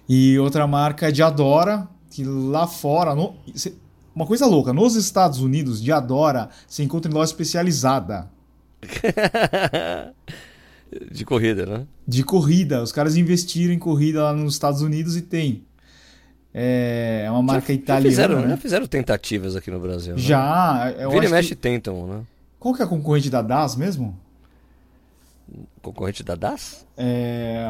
[0.09, 3.15] E outra marca é Diadora, que lá fora...
[3.15, 3.35] no-
[4.15, 8.31] Uma coisa louca, nos Estados Unidos, Diadora se encontra em loja especializada.
[11.11, 11.87] De corrida, né?
[12.07, 12.83] de corrida.
[12.83, 15.65] Os caras investiram em corrida lá nos Estados Unidos e tem.
[16.53, 18.11] É uma marca Já italiana.
[18.11, 18.49] fizeram, né?
[18.51, 20.15] já fizeram tentativas aqui no Brasil.
[20.15, 20.21] né?
[20.21, 21.57] Já, eu Vira e mexe que...
[21.57, 22.23] tentam, né?
[22.61, 24.19] Qual que é a concorrente da DAS mesmo?
[25.83, 26.87] Concorrente da DAS?
[26.97, 27.67] É...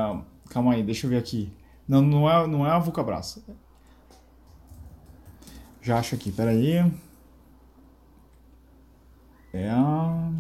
[0.50, 1.50] Calma aí, deixa eu ver aqui.
[1.88, 3.38] Não, não é, não é a Vulcabras.
[5.80, 6.76] Já acho aqui, peraí.
[9.52, 10.30] É a...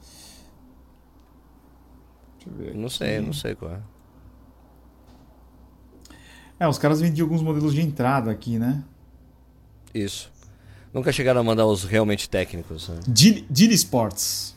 [0.00, 0.42] Deixa
[2.28, 2.31] eu ver
[2.74, 3.80] Não sei, não sei qual é.
[6.60, 8.84] É, os caras vendiam alguns modelos de entrada aqui, né?
[9.92, 10.30] Isso.
[10.92, 12.88] Nunca chegaram a mandar os realmente técnicos.
[12.88, 13.00] Né?
[13.08, 14.54] Dili Dili Sports.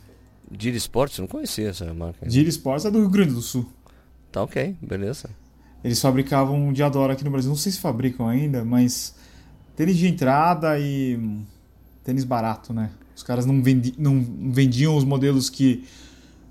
[0.51, 2.27] Diri Sports, não conhecia essa marca.
[2.27, 3.67] Dili Sports é do Rio Grande do Sul.
[4.31, 5.29] Tá ok, beleza.
[5.83, 7.49] Eles fabricavam Diadora aqui no Brasil.
[7.49, 9.15] Não sei se fabricam ainda, mas
[9.75, 11.43] tênis de entrada e hum,
[12.03, 12.91] tênis barato, né?
[13.15, 14.21] Os caras não, vendi não
[14.51, 15.85] vendiam os modelos que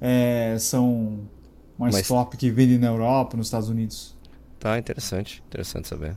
[0.06, 1.20] é, são
[1.78, 4.14] mais Mas- top que vendem na Europa, nos Estados Unidos.
[4.60, 6.14] Tá interessante, interessante saber.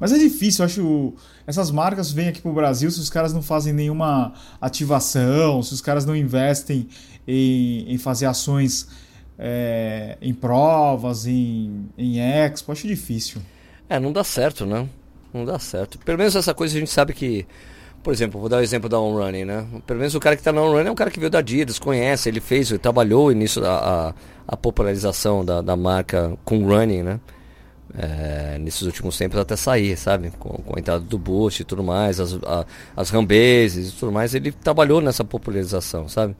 [0.00, 1.14] Mas é difícil, eu acho.
[1.46, 5.80] Essas marcas vêm aqui pro Brasil se os caras não fazem nenhuma ativação, se os
[5.80, 6.88] caras não investem
[7.26, 8.88] em, em fazer ações
[9.38, 12.72] é, em provas, em, em expo.
[12.72, 13.40] Acho difícil.
[13.88, 14.88] É, não dá certo, né?
[15.32, 15.98] Não dá certo.
[15.98, 17.46] Pelo menos essa coisa a gente sabe que.
[18.02, 19.66] Por exemplo, vou dar o exemplo da On Running, né?
[19.86, 21.40] Pelo menos o cara que tá na On Running é um cara que veio da
[21.40, 24.14] Adidas, conhece, ele fez, ele trabalhou nisso, a,
[24.48, 27.20] a popularização da, da marca com running, né?
[27.92, 30.30] É, nesses últimos tempos até sair, sabe?
[30.38, 32.64] Com, com a entrada do Boost e tudo mais, as, a,
[32.96, 36.34] as rambases e tudo mais, ele trabalhou nessa popularização, sabe?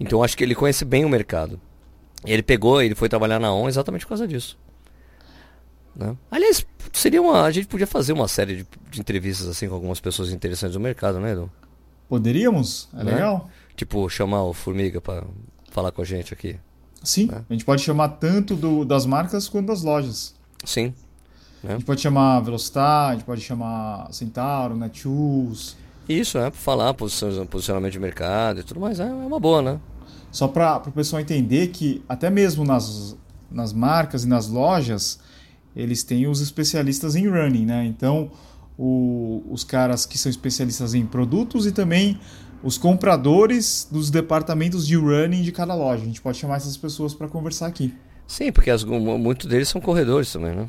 [0.00, 1.60] Então acho que ele conhece bem o mercado.
[2.26, 4.58] Ele pegou, ele foi trabalhar na ON exatamente por causa disso.
[5.96, 6.16] Né?
[6.30, 7.42] Aliás, seria uma.
[7.42, 10.80] A gente podia fazer uma série de, de entrevistas assim com algumas pessoas interessantes do
[10.80, 11.50] mercado, né, Edu?
[12.08, 12.88] Poderíamos?
[12.94, 13.12] É Né?
[13.12, 13.48] legal.
[13.76, 15.24] Tipo, chamar o Formiga pra
[15.70, 16.56] falar com a gente aqui.
[17.02, 17.42] Sim, É.
[17.48, 20.34] a gente pode chamar tanto do- das marcas quanto das lojas.
[20.64, 20.94] Sim.
[21.62, 25.76] A gente pode chamar Velocitar, a gente pode chamar Centauro, Netshoes.
[26.08, 29.00] Isso, é, pra falar posição- posicionamento de mercado e tudo mais.
[29.00, 29.80] É, é uma boa, né?
[30.30, 33.16] Só para o pessoal entender que até mesmo nas,
[33.50, 35.18] nas marcas e nas lojas,
[35.76, 37.84] eles têm os especialistas em running, né?
[37.84, 38.30] Então,
[38.78, 42.18] o- os caras que são especialistas em produtos e também
[42.62, 46.02] os compradores dos departamentos de running de cada loja.
[46.02, 47.94] A gente pode chamar essas pessoas para conversar aqui.
[48.26, 50.68] Sim, porque as, muitos deles são corredores também, né?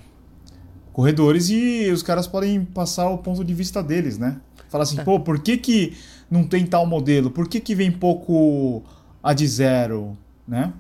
[0.91, 4.39] corredores e os caras podem passar o ponto de vista deles, né?
[4.70, 5.93] Falar assim, pô, por que, que
[6.32, 7.30] não tem tal modelo?
[7.30, 8.82] Por que, que vem pouco
[9.22, 10.72] a de zero, né?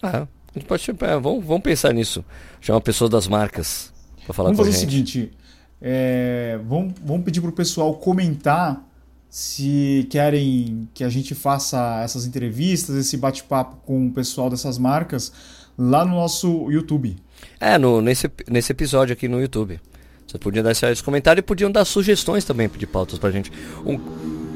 [0.00, 1.18] Ah, a gente pode chamar.
[1.18, 2.24] Vamos, vamos pensar nisso.
[2.60, 3.92] Chamar pessoas das marcas
[4.24, 5.10] pra falar Vamos com a fazer o gente.
[5.12, 5.32] seguinte,
[5.80, 8.82] É, vamos, vamos pedir pro pessoal comentar
[9.28, 15.32] se querem que a gente faça essas entrevistas, esse bate-papo com o pessoal dessas marcas
[15.76, 17.16] lá no nosso YouTube.
[17.58, 19.80] É, no, nesse, nesse episódio aqui no YouTube.
[20.26, 23.52] Vocês podiam dar esse comentário e podiam dar sugestões também de pautas pra gente.
[23.84, 23.98] Um,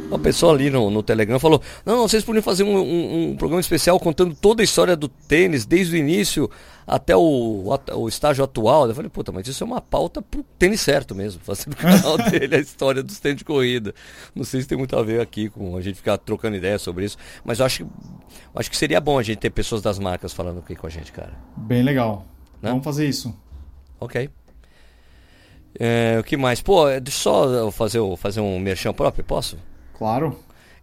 [0.08, 3.60] uma pessoa ali no, no Telegram falou: Não, vocês podiam fazer um, um, um, programa
[3.60, 6.50] especial contando toda a história do tênis, desde o início
[6.86, 8.88] até o, o estágio atual.
[8.88, 11.40] Eu falei: Puta, mas isso é uma pauta pro tênis certo mesmo.
[11.42, 13.94] Fazer no canal dele a história dos tênis de corrida.
[14.34, 17.04] Não sei se tem muito a ver aqui com a gente ficar trocando ideias sobre
[17.04, 17.18] isso.
[17.44, 17.86] Mas eu acho,
[18.54, 21.12] acho que seria bom a gente ter pessoas das marcas falando aqui com a gente,
[21.12, 21.32] cara.
[21.56, 22.26] Bem legal.
[22.62, 22.70] Né?
[22.70, 23.34] Vamos fazer isso.
[24.00, 24.30] Ok.
[25.78, 26.62] É, o que mais?
[26.62, 29.58] Pô, deixa só fazer, fazer um merchan próprio, posso?
[29.98, 30.38] Claro.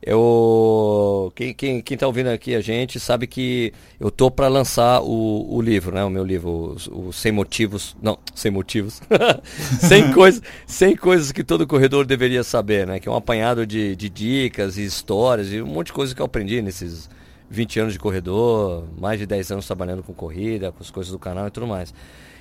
[0.05, 5.01] Eu, quem, quem, quem tá ouvindo aqui a gente sabe que eu tô para lançar
[5.01, 6.03] o, o livro, né?
[6.03, 7.95] O meu livro, o, o Sem Motivos.
[7.99, 9.01] Não, Sem Motivos.
[9.81, 12.99] sem, coisa, sem coisas que todo corredor deveria saber, né?
[12.99, 16.21] Que é um apanhado de, de dicas e histórias e um monte de coisas que
[16.21, 17.09] eu aprendi nesses
[17.49, 21.17] 20 anos de corredor, mais de 10 anos trabalhando com corrida, com as coisas do
[21.17, 21.91] canal e tudo mais.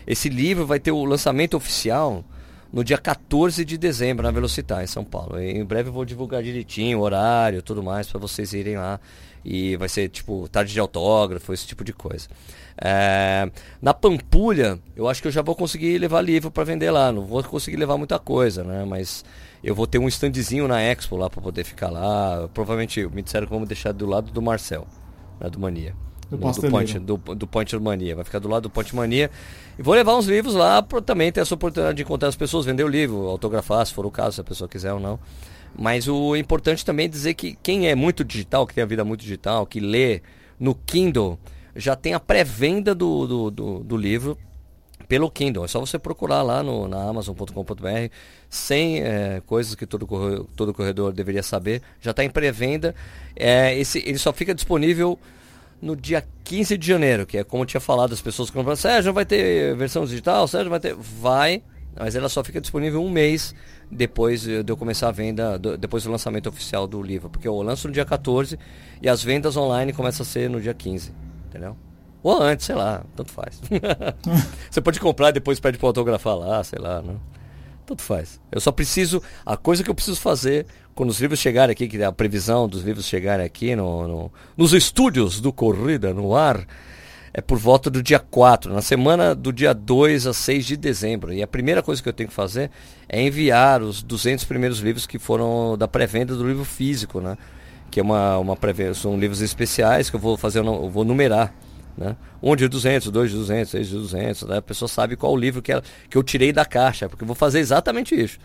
[0.06, 2.22] Esse livro vai ter o lançamento oficial
[2.72, 5.40] no dia 14 de dezembro na Velocitar, em São Paulo.
[5.40, 9.00] E em breve eu vou divulgar direitinho o horário tudo mais para vocês irem lá.
[9.44, 12.28] E vai ser tipo tarde de autógrafo, esse tipo de coisa.
[12.82, 13.50] É,
[13.80, 17.12] na Pampulha, eu acho que eu já vou conseguir levar livro para vender lá.
[17.12, 18.84] Não vou conseguir levar muita coisa, né?
[18.84, 19.24] Mas
[19.62, 22.48] eu vou ter um standzinho na Expo lá para poder ficar lá.
[22.54, 24.86] Provavelmente me disseram que vamos deixar do lado do Marcel,
[25.38, 25.94] né, do Mania.
[26.30, 28.16] Do, do, do, point, do, do Point Mania.
[28.16, 29.30] Vai ficar do lado do Point Mania.
[29.78, 32.64] E vou levar uns livros lá para também ter essa oportunidade de encontrar as pessoas,
[32.64, 35.18] vender o livro, autografar, se for o caso, se a pessoa quiser ou não.
[35.76, 39.04] Mas o importante também é dizer que quem é muito digital, que tem a vida
[39.04, 40.22] muito digital, que lê
[40.58, 41.38] no Kindle,
[41.74, 44.38] já tem a pré-venda do, do, do, do, livro
[45.08, 45.64] pelo Kindle.
[45.64, 48.10] É só você procurar lá no, na Amazon.com.br,
[48.48, 51.82] sem é, coisas que todo corredor, todo corredor deveria saber.
[52.00, 52.94] Já está em pré-venda.
[53.34, 55.18] É, esse, ele só fica disponível
[55.84, 58.74] no dia 15 de janeiro, que é como eu tinha falado, as pessoas que compram,
[58.74, 60.48] Sérgio, vai ter versão digital?
[60.48, 60.94] Sérgio, vai ter...
[60.94, 61.62] Vai,
[61.94, 63.54] mas ela só fica disponível um mês
[63.90, 67.28] depois de eu começar a venda, depois do lançamento oficial do livro.
[67.28, 68.58] Porque eu lanço no dia 14
[69.02, 71.12] e as vendas online começam a ser no dia 15,
[71.46, 71.76] entendeu?
[72.22, 73.60] Ou antes, sei lá, tanto faz.
[74.70, 77.14] Você pode comprar e depois pede para autografar lá, sei lá, né?
[77.86, 78.40] Tanto faz.
[78.50, 79.22] Eu só preciso.
[79.44, 82.82] A coisa que eu preciso fazer quando os livros chegarem aqui, que a previsão dos
[82.82, 86.64] livros chegarem aqui no, no, nos estúdios do Corrida no ar,
[87.32, 91.32] é por volta do dia 4, na semana do dia 2 a 6 de dezembro.
[91.32, 92.70] E a primeira coisa que eu tenho que fazer
[93.08, 97.36] é enviar os 200 primeiros livros que foram da pré-venda do livro físico, né?
[97.90, 101.52] Que é uma, uma pré são livros especiais que eu vou fazer, eu vou numerar.
[101.96, 102.16] Né?
[102.42, 104.42] Um de 200, dois de 200, seis de 200.
[104.42, 104.58] Né?
[104.58, 107.26] A pessoa sabe qual o livro que, ela, que eu tirei da caixa, porque eu
[107.26, 108.38] vou fazer exatamente isso.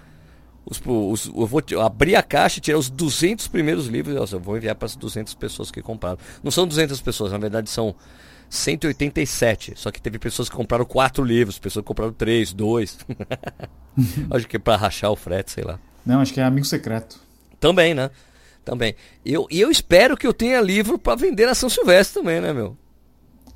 [0.66, 4.32] Os, os, eu vou abrir a caixa e tirar os 200 primeiros livros.
[4.32, 6.18] Eu vou enviar para as 200 pessoas que compraram.
[6.44, 7.96] Não são 200 pessoas, na verdade são
[8.50, 9.74] 187.
[9.76, 13.00] Só que teve pessoas que compraram quatro livros, pessoas que compraram três, dois.
[14.30, 15.80] acho que é para rachar o frete, sei lá.
[16.06, 17.20] Não, acho que é amigo secreto.
[17.60, 18.12] Também, né?
[18.64, 18.96] Também.
[19.26, 22.54] Eu, e eu espero que eu tenha livro para vender na São Silvestre também, né,
[22.54, 22.78] meu?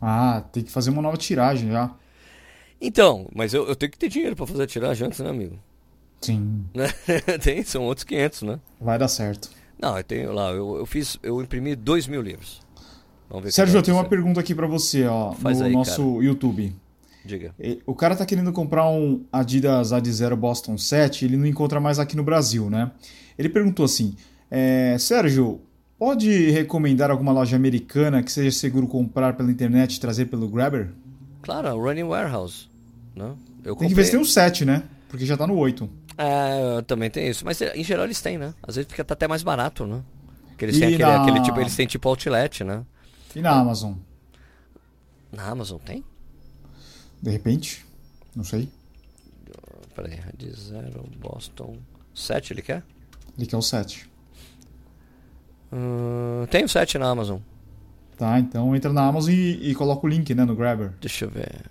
[0.06, 1.90] Ah, tem que fazer uma nova tiragem já.
[2.82, 5.58] Então, mas eu, eu tenho que ter dinheiro para fazer a tiragem antes, né, amigo?
[6.20, 6.66] Sim.
[7.42, 8.60] tem, são outros 500, né?
[8.82, 9.50] Vai dar certo.
[9.82, 12.62] Não, eu tenho lá, eu, eu fiz, eu imprimi 2 mil livros.
[13.30, 16.14] Vamos ver Sérgio, eu tenho uma pergunta aqui para você, ó, Faz no aí, nosso
[16.14, 16.26] cara.
[16.26, 16.76] YouTube.
[17.26, 17.56] Diga.
[17.86, 21.98] O cara tá querendo comprar um Adidas Ad Zero Boston 7, ele não encontra mais
[21.98, 22.92] aqui no Brasil, né?
[23.38, 24.16] Ele perguntou assim:
[24.52, 25.62] é, Sérgio,
[25.98, 30.92] Pode recomendar alguma loja americana que seja seguro comprar pela internet e trazer pelo Grabber?
[31.42, 32.68] Claro, a Running Warehouse.
[33.16, 33.34] Né?
[33.64, 34.84] Eu tem que ver se tem um 7, né?
[35.08, 35.90] Porque já tá no 8.
[36.18, 37.46] É, também tem isso.
[37.46, 38.54] Mas em geral eles têm, né?
[38.64, 40.02] Às vezes fica até mais barato, né?
[40.50, 41.22] Porque eles têm aquele, na...
[41.22, 42.86] aquele, tipo, eles têm tipo outlet, né?
[43.36, 43.94] E na Amazon?
[45.32, 46.04] Na Amazon tem?
[47.22, 47.86] De repente?
[48.36, 48.70] Não sei.
[49.96, 51.78] Peraí, de zero Boston
[52.14, 52.84] 7 ele quer?
[53.38, 54.10] Ele quer o 7.
[55.74, 57.40] Uh, tem o 7 na Amazon.
[58.16, 60.92] Tá, então entra na Amazon e, e coloca o link né, no Grabber.
[61.02, 61.62] Deixa eu ver.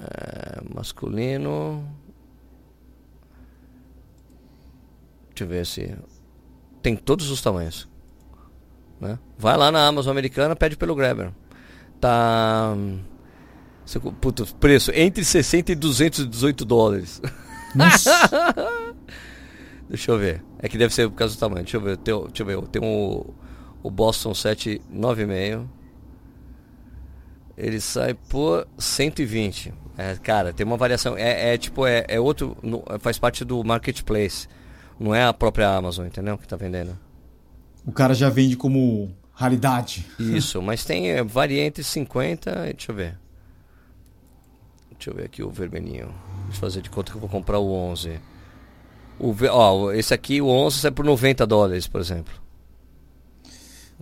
[0.00, 1.86] É, masculino.
[5.28, 5.94] Deixa eu ver se.
[6.82, 7.88] Tem todos os tamanhos.
[9.00, 9.18] Né?
[9.38, 11.30] Vai lá na Amazon americana, pede pelo Grabber.
[12.00, 12.74] Tá.
[14.20, 17.22] Puta, preço entre 60 e 218 dólares.
[17.74, 18.10] Nossa!
[19.88, 20.42] Deixa eu ver.
[20.58, 21.62] É que deve ser por causa do tamanho.
[21.62, 21.96] Deixa eu ver.
[21.98, 22.68] Tem, deixa eu ver.
[22.68, 23.24] Tem um
[23.84, 25.64] o Boston 7 9,5.
[27.56, 29.72] Ele sai por 120.
[29.96, 31.16] É, cara, tem uma variação.
[31.16, 32.56] É, é tipo, é, é outro.
[32.62, 34.48] no- faz parte do marketplace.
[34.98, 36.36] Não é a própria Amazon, entendeu?
[36.36, 36.98] Que tá vendendo.
[37.86, 40.04] O cara já vende como raridade.
[40.18, 41.10] Isso, mas tem.
[41.10, 42.50] É, varia entre 50.
[42.68, 43.18] e- Deixa eu ver.
[44.92, 46.06] Deixa eu ver aqui o vermelhinho.
[46.46, 48.18] Deixa eu fazer de conta que eu vou comprar o 11.
[49.18, 52.34] O, ó, esse aqui, o 11, sai por 90 dólares, por exemplo.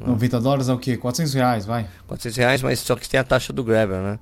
[0.07, 0.96] 90 dólares é o quê?
[0.96, 1.88] 400 reais, vai.
[2.07, 4.18] 400 reais, mas só que tem a taxa do Grabber, né?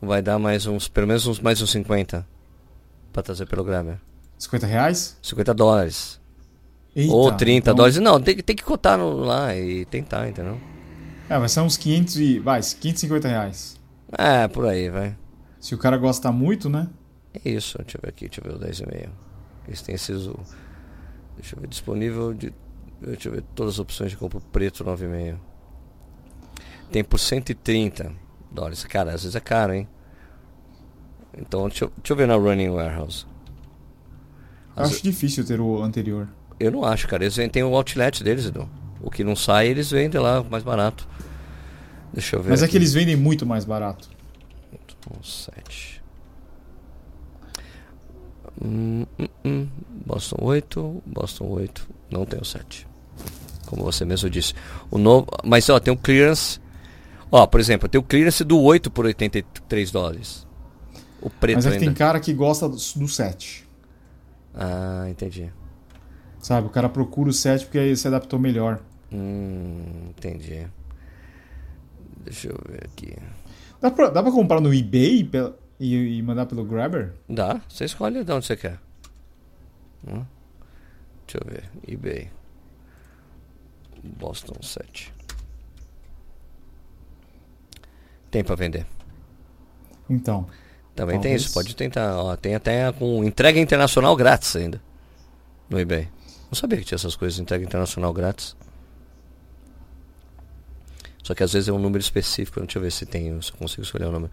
[0.00, 2.26] Vai dar mais uns, pelo menos uns, mais uns 50
[3.12, 3.98] pra trazer pelo Grabber.
[4.38, 5.16] 50 reais?
[5.22, 6.20] 50 dólares.
[6.94, 7.96] Eita, Ou 30 então- dólares.
[7.98, 10.58] Não, tem, que- tem que cotar no- lá e tentar, entendeu?
[11.28, 12.38] É, vai ser uns 500 e...
[12.38, 13.76] Vai, 550 reais.
[14.16, 15.16] É, por aí, vai.
[15.60, 16.88] Se o cara gosta muito, né?
[17.44, 19.08] É isso, deixa eu ver aqui, deixa eu ver o 10,5.
[19.66, 20.22] Eles têm esses.
[21.36, 22.52] Deixa eu ver, disponível de.
[23.00, 25.38] Deixa eu ver todas as opções de compra preto 9,5.
[26.90, 28.12] Tem por 130
[28.50, 28.82] dólares.
[28.84, 29.88] Cara, às vezes é caro, hein?
[31.36, 33.26] Então, deixa eu, deixa eu ver na Running Warehouse.
[34.76, 36.28] Eu acho difícil ter o anterior.
[36.58, 37.24] Eu não acho, cara.
[37.24, 38.68] Eles têm o outlet deles, Edu.
[39.00, 41.08] O que não sai, eles vendem lá mais barato.
[42.12, 42.50] Deixa eu ver.
[42.50, 42.72] Mas é aqui.
[42.72, 44.08] que eles vendem muito mais barato.
[45.08, 46.02] Um 7.
[48.62, 49.68] Hum, hum, hum.
[50.04, 51.88] Boston 8, Boston 8.
[52.10, 52.87] Não tem o 7.
[53.68, 54.54] Como você mesmo disse.
[54.90, 56.58] O novo, mas ó, tem o clearance.
[57.30, 60.46] Ó, por exemplo, tem o clearance do 8 por 83 dólares.
[61.20, 63.68] O preto Mas é que tem cara que gosta do, do 7.
[64.54, 65.52] Ah, entendi.
[66.40, 66.66] Sabe?
[66.66, 68.80] O cara procura o 7 porque aí se adaptou melhor.
[69.12, 70.66] Hum, entendi.
[72.24, 73.14] Deixa eu ver aqui.
[73.82, 75.28] Dá pra, dá pra comprar no eBay
[75.78, 77.12] e, e mandar pelo Grabber?
[77.28, 78.78] Dá, você escolhe de onde você quer.
[80.06, 80.24] Hum?
[81.26, 81.64] Deixa eu ver.
[81.86, 82.37] eBay.
[84.08, 85.12] Boston 7.
[88.30, 88.86] Tem pra vender.
[90.08, 90.46] Então.
[90.94, 91.42] Também tem Talvez.
[91.42, 92.16] isso, pode tentar.
[92.16, 94.82] Ó, tem até com entrega internacional grátis ainda.
[95.70, 96.08] No eBay.
[96.50, 98.56] Não sabia que tinha essas coisas, entrega internacional grátis.
[101.22, 102.58] Só que às vezes é um número específico.
[102.60, 104.32] Deixa eu ver se tem, se eu consigo escolher o número.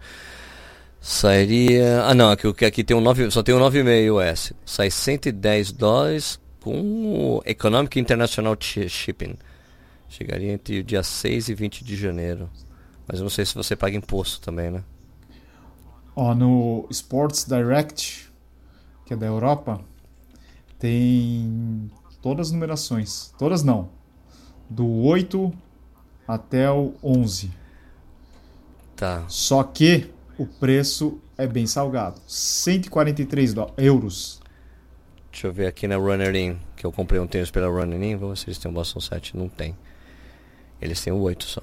[1.00, 2.02] Sairia.
[2.02, 4.52] Ah não, aqui, aqui tem um 9, só tem um 9,5 US.
[4.64, 9.36] Sai 110 dólares com o Economic International Shipping.
[10.08, 12.48] Chegaria entre o dia 6 e 20 de janeiro.
[13.06, 14.82] Mas eu não sei se você paga imposto também, né?
[16.14, 18.30] Ó, no Sports Direct,
[19.04, 19.80] que é da Europa,
[20.78, 21.90] tem
[22.22, 23.32] todas as numerações.
[23.38, 23.90] Todas não.
[24.68, 25.52] Do 8
[26.26, 27.50] até o 11.
[28.96, 29.24] Tá.
[29.28, 32.20] Só que o preço é bem salgado.
[32.26, 34.40] 143 dó- euros.
[35.30, 38.16] Deixa eu ver aqui na Runner In, que eu comprei um tênis pela Runner In,
[38.16, 39.36] vamos ver se eles têm um Boston 7.
[39.36, 39.76] Não tem.
[40.80, 41.62] Eles têm o 8 só.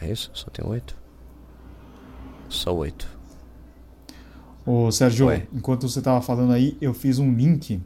[0.00, 0.30] É isso?
[0.34, 0.96] Só tem o 8?
[2.48, 3.08] Só o 8.
[4.64, 5.46] Ô, Sérgio, Ué.
[5.52, 7.80] enquanto você estava falando aí, eu fiz um link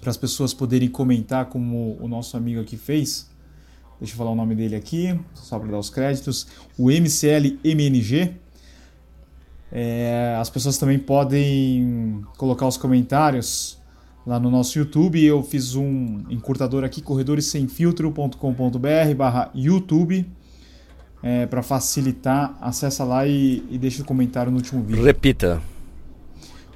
[0.00, 3.28] para as pessoas poderem comentar como o nosso amigo aqui fez.
[3.98, 6.46] Deixa eu falar o nome dele aqui, só para dar os créditos.
[6.78, 8.36] O MCLMNG.
[9.70, 13.77] É, as pessoas também podem colocar os comentários
[14.28, 15.24] lá no nosso YouTube.
[15.24, 20.26] Eu fiz um encurtador aqui, corredoressemfiltro.com.br barra YouTube.
[21.50, 25.62] para facilitar, acessa lá e, e deixa o comentário no último vídeo Repita.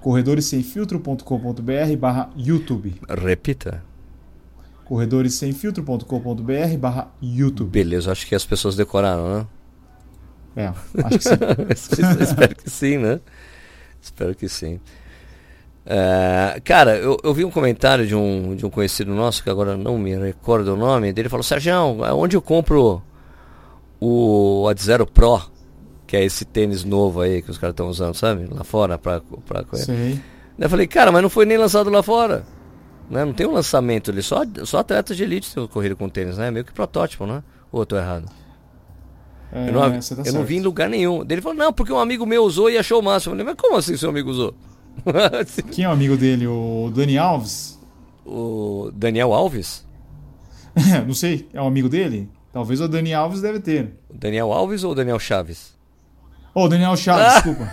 [0.01, 2.95] corredoressemfiltro.com.br barra YouTube.
[3.09, 3.85] Repita.
[4.87, 7.71] corredoressemfiltro.com.br barra YouTube.
[7.71, 9.47] Beleza, acho que as pessoas decoraram, né?
[10.57, 10.73] É,
[11.05, 11.35] acho que sim.
[12.21, 13.21] Espero que sim, né?
[14.03, 14.81] Espero que sim.
[15.85, 19.77] É, cara, eu, eu vi um comentário de um, de um conhecido nosso, que agora
[19.77, 21.75] não me recordo o nome, dele falou, Sérgio,
[22.17, 23.03] onde eu compro
[24.01, 25.41] o Ad Zero Pro,
[26.07, 28.47] que é esse tênis novo aí que os caras estão usando, sabe?
[28.51, 29.85] Lá fora pra, pra correr.
[30.59, 32.45] Daí eu falei, cara, mas não foi nem lançado lá fora.
[33.11, 33.25] Né?
[33.25, 36.51] Não tem um lançamento ali, só, só atletas de elite têm corrido com tênis, né?
[36.51, 37.43] Meio que protótipo, né?
[37.71, 38.27] Ou eu tô errado?
[39.53, 41.25] É, eu não, tá eu não vi em lugar nenhum.
[41.29, 43.35] Ele falou, não, porque um amigo meu usou e achou o máximo.
[43.35, 44.55] Eu falei, mas como assim seu amigo usou?
[45.73, 46.47] Quem é o amigo dele?
[46.47, 47.81] O Dani Alves?
[48.25, 49.85] o Daniel Alves?
[51.07, 52.29] não sei, é o amigo dele?
[52.53, 53.95] Talvez o Dani Alves deve ter.
[54.09, 55.73] O Daniel Alves ou o Daniel Chaves?
[56.55, 57.67] Ô, Daniel Chaves, desculpa.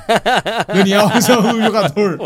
[0.74, 2.18] Dani Alves é o jogador.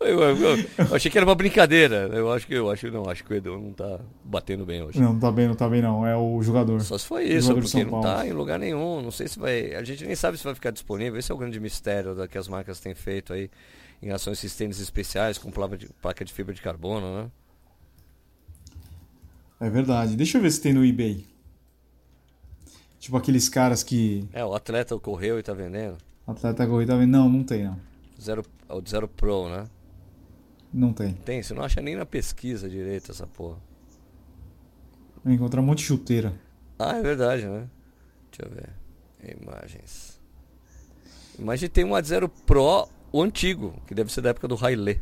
[0.00, 2.08] Eu, eu- eu- eu achei que era uma brincadeira.
[2.12, 5.00] Eu acho que eu acho não, acho que o Edu não tá batendo bem hoje.
[5.00, 6.06] Não, não tá bem, não tá bem não.
[6.06, 6.80] É o jogador.
[6.82, 9.02] Só se foi isso, porque não tá em lugar nenhum.
[9.02, 9.74] Não sei se vai.
[9.74, 11.18] A gente nem sabe se vai ficar disponível.
[11.18, 13.50] Esse é o grande mistério da que as marcas têm feito aí
[14.02, 17.30] em relação a esses tênis especiais com placa de, placa de fibra de carbono, né?
[19.60, 20.16] É verdade.
[20.16, 21.24] Deixa eu ver se tem no eBay.
[22.98, 24.28] Tipo aqueles caras que.
[24.32, 25.98] É, o atleta correu e tá vendendo.
[26.26, 27.10] Atleta corrida tá vendo?
[27.10, 27.80] Não, não tem, não.
[28.20, 29.68] Zero, o Zero Pro, né?
[30.72, 31.14] Não tem.
[31.14, 33.58] Tem, você não acha nem na pesquisa direito essa porra.
[35.24, 36.32] Vai encontrar um monte de chuteira.
[36.78, 37.68] Ah, é verdade, né?
[38.30, 38.70] Deixa eu ver.
[39.40, 40.20] Imagens.
[41.38, 45.00] Imagem tem um A0 Pro, o antigo, que deve ser da época do Haile.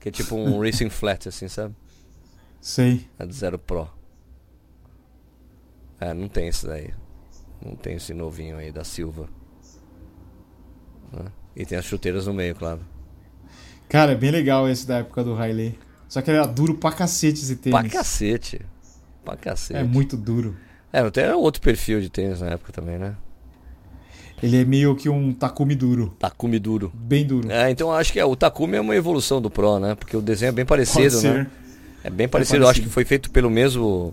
[0.00, 1.74] Que é tipo um Racing Flat, assim, sabe?
[2.60, 3.08] Sei.
[3.18, 3.88] A0 Pro.
[6.00, 6.92] É, não tem esse daí.
[7.64, 9.28] Não tem esse novinho aí da Silva.
[11.12, 11.30] Né?
[11.54, 12.80] E tem as chuteiras no meio, claro.
[13.88, 15.78] Cara, é bem legal esse da época do Riley.
[16.08, 17.78] Só que era duro pra cacete esse tênis.
[17.78, 18.60] Pra cacete.
[19.24, 19.80] Pra cacete.
[19.80, 20.56] É muito duro.
[20.92, 23.16] É, até era outro perfil de tênis na época também, né?
[24.42, 26.14] Ele é meio que um Takumi duro.
[26.18, 26.92] Takumi duro.
[26.94, 27.50] Bem duro.
[27.50, 29.94] É, então acho que é, o Takumi é uma evolução do Pro, né?
[29.94, 31.46] Porque o desenho é bem parecido, né?
[32.04, 32.64] É bem parecido.
[32.64, 34.12] Eu acho que foi feito pelo mesmo.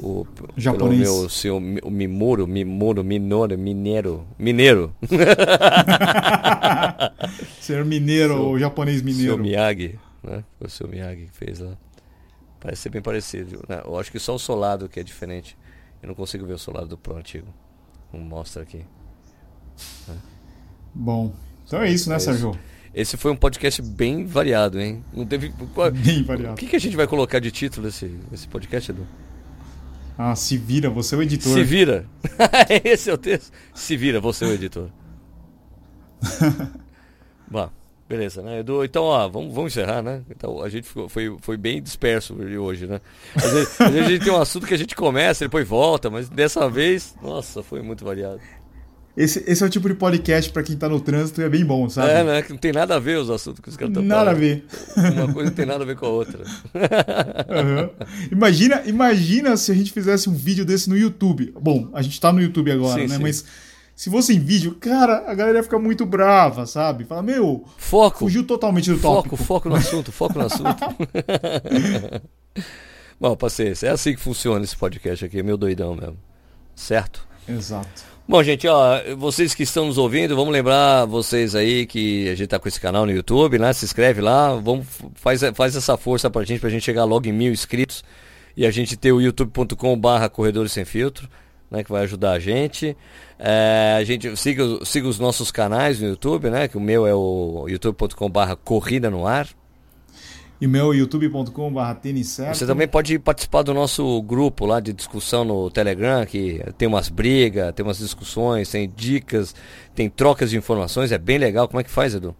[0.00, 0.26] O,
[0.56, 1.02] Japonês.
[1.02, 4.26] Pelo meu, seu, o Mimuro, Mimuro, Minoro, Mineiro.
[4.38, 4.92] Mineiro.
[7.60, 9.38] Ser mineiro Seu- ou japonês Seu mineiro.
[9.38, 10.42] Miyagi, né?
[10.58, 11.76] Foi o seu Miyagi que fez lá.
[12.58, 13.62] Parece ser bem parecido.
[13.68, 13.82] né?
[13.84, 15.56] Eu acho que só o solado que é diferente.
[16.02, 17.48] Eu não consigo ver o solado do Pro antigo.
[18.12, 18.84] Não mostra aqui.
[20.94, 21.32] Bom,
[21.66, 22.26] então é isso, né, É isso.
[22.26, 22.58] Sérgio?
[22.94, 25.02] Esse foi um podcast bem variado, hein?
[25.12, 25.48] Não teve.
[25.48, 26.56] Bem O variado.
[26.56, 29.06] que, que a gente vai colocar de título desse, desse podcast, Edu?
[30.18, 31.54] Ah, se vira, você é o editor.
[31.54, 32.04] Se vira.
[32.84, 33.50] Esse é o texto.
[33.74, 34.90] Se vira, você é o editor.
[37.50, 37.70] Bom,
[38.06, 38.84] beleza, né, Edu?
[38.84, 40.22] Então, ó, vamos, vamos encerrar, né?
[40.30, 43.00] Então, a gente ficou, foi, foi bem disperso hoje, né?
[43.34, 46.10] Às vezes, às vezes a gente tem um assunto que a gente começa, depois volta,
[46.10, 48.38] mas dessa vez, nossa, foi muito variado.
[49.14, 51.64] Esse, esse é o tipo de podcast pra quem tá no trânsito e é bem
[51.64, 52.10] bom, sabe?
[52.10, 52.40] É, né?
[52.42, 54.64] Que não tem nada a ver os assuntos que os caras estão Nada a ver.
[54.96, 56.42] Uma coisa não tem nada a ver com a outra.
[57.48, 57.90] Aham.
[58.30, 61.52] Imagina, imagina se a gente fizesse um vídeo desse no YouTube.
[61.60, 63.16] Bom, a gente tá no YouTube agora, Sim, né?
[63.16, 63.22] sim.
[63.22, 63.44] Mas
[63.94, 67.04] se fosse em vídeo, cara, a galera ia ficar muito brava, sabe?
[67.04, 68.20] Fala, meu, Foco.
[68.20, 69.36] fugiu totalmente do Foco, tópico.
[69.36, 70.82] foco no assunto, foco no assunto.
[73.20, 76.16] Bom, paciência, é assim que funciona esse podcast aqui, é meu doidão mesmo.
[76.74, 77.28] Certo?
[77.46, 78.11] Exato.
[78.26, 82.48] Bom, gente, ó, vocês que estão nos ouvindo, vamos lembrar vocês aí que a gente
[82.48, 83.72] tá com esse canal no YouTube, né?
[83.72, 87.32] Se inscreve lá, vamos, faz, faz essa força pra gente, pra gente chegar logo em
[87.32, 88.04] mil inscritos
[88.56, 91.28] e a gente ter o youtube.com barra corredores sem filtro,
[91.68, 91.82] né?
[91.82, 92.96] Que vai ajudar a gente.
[93.40, 96.68] É, a gente siga, siga os nossos canais no YouTube, né?
[96.68, 99.48] Que o meu é o youtube.com barra corrida no ar.
[100.62, 102.22] E meu youtube.com.br.
[102.54, 107.08] Você também pode participar do nosso grupo lá de discussão no Telegram, que tem umas
[107.08, 109.56] brigas, tem umas discussões, tem dicas,
[109.92, 111.66] tem trocas de informações, é bem legal.
[111.66, 112.36] Como é que faz, Edu?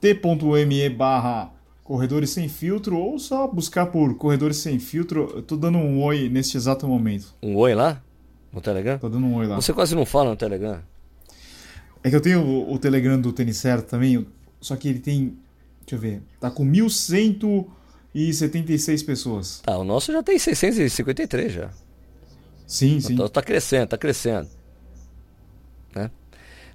[0.00, 1.52] t.me barra
[1.84, 5.30] corredores sem filtro ou só buscar por corredores sem filtro.
[5.36, 7.34] Eu tô dando um oi neste exato momento.
[7.42, 8.02] Um oi lá?
[8.50, 8.96] No Telegram?
[8.96, 9.56] Tô dando um oi lá.
[9.56, 10.80] Você quase não fala no Telegram.
[12.02, 14.26] É que eu tenho o, o Telegram do Tênis Certo também,
[14.62, 15.36] só que ele tem.
[15.90, 16.22] Deixa eu ver.
[16.38, 19.60] Tá com 1176 pessoas.
[19.64, 21.70] Tá, o nosso já tem 653 já.
[22.64, 23.16] Sim, sim.
[23.16, 24.48] Tá, tá crescendo, tá crescendo.
[25.92, 26.08] Né?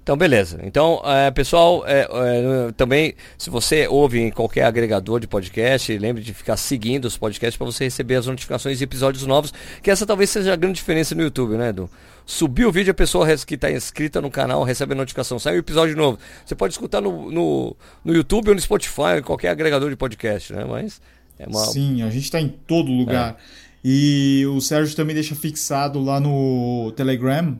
[0.02, 0.60] Então, beleza.
[0.62, 6.22] Então, é, pessoal, é, é, também, se você ouve em qualquer agregador de podcast, lembre
[6.22, 9.50] de ficar seguindo os podcasts para você receber as notificações de episódios novos,
[9.82, 11.88] que essa talvez seja a grande diferença no YouTube, né, Edu?
[12.28, 15.58] Subiu o vídeo, a pessoa que está inscrita no canal recebe a notificação, sai um
[15.58, 16.18] episódio novo.
[16.44, 19.94] Você pode escutar no, no, no YouTube ou no Spotify, ou em qualquer agregador de
[19.94, 20.64] podcast, né?
[20.64, 21.00] Mas
[21.38, 21.64] é uma.
[21.66, 23.36] Sim, a gente tá em todo lugar.
[23.84, 27.56] E o Sérgio também deixa fixado lá no Telegram.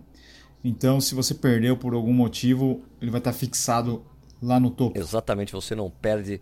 [0.65, 4.03] Então, se você perdeu por algum motivo, ele vai estar fixado
[4.43, 4.99] lá no topo.
[4.99, 6.41] Exatamente, você não perde,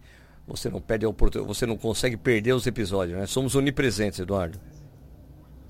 [0.48, 3.26] você não perde a oportunidade, você não consegue perder os episódios, né?
[3.26, 4.58] Somos onipresentes, Eduardo.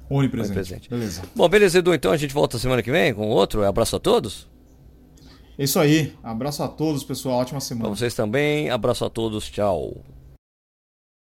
[0.09, 0.59] Onipresente.
[0.59, 0.91] Onipresente.
[0.91, 1.23] Beleza.
[1.35, 3.65] Bom, beleza, Edu, então a gente volta semana que vem com outro.
[3.65, 4.49] Abraço a todos.
[5.57, 6.13] É isso aí.
[6.23, 7.41] Abraço a todos, pessoal.
[7.41, 7.89] Ótima semana.
[7.89, 8.71] vocês também.
[8.71, 9.49] Abraço a todos.
[9.51, 9.97] Tchau.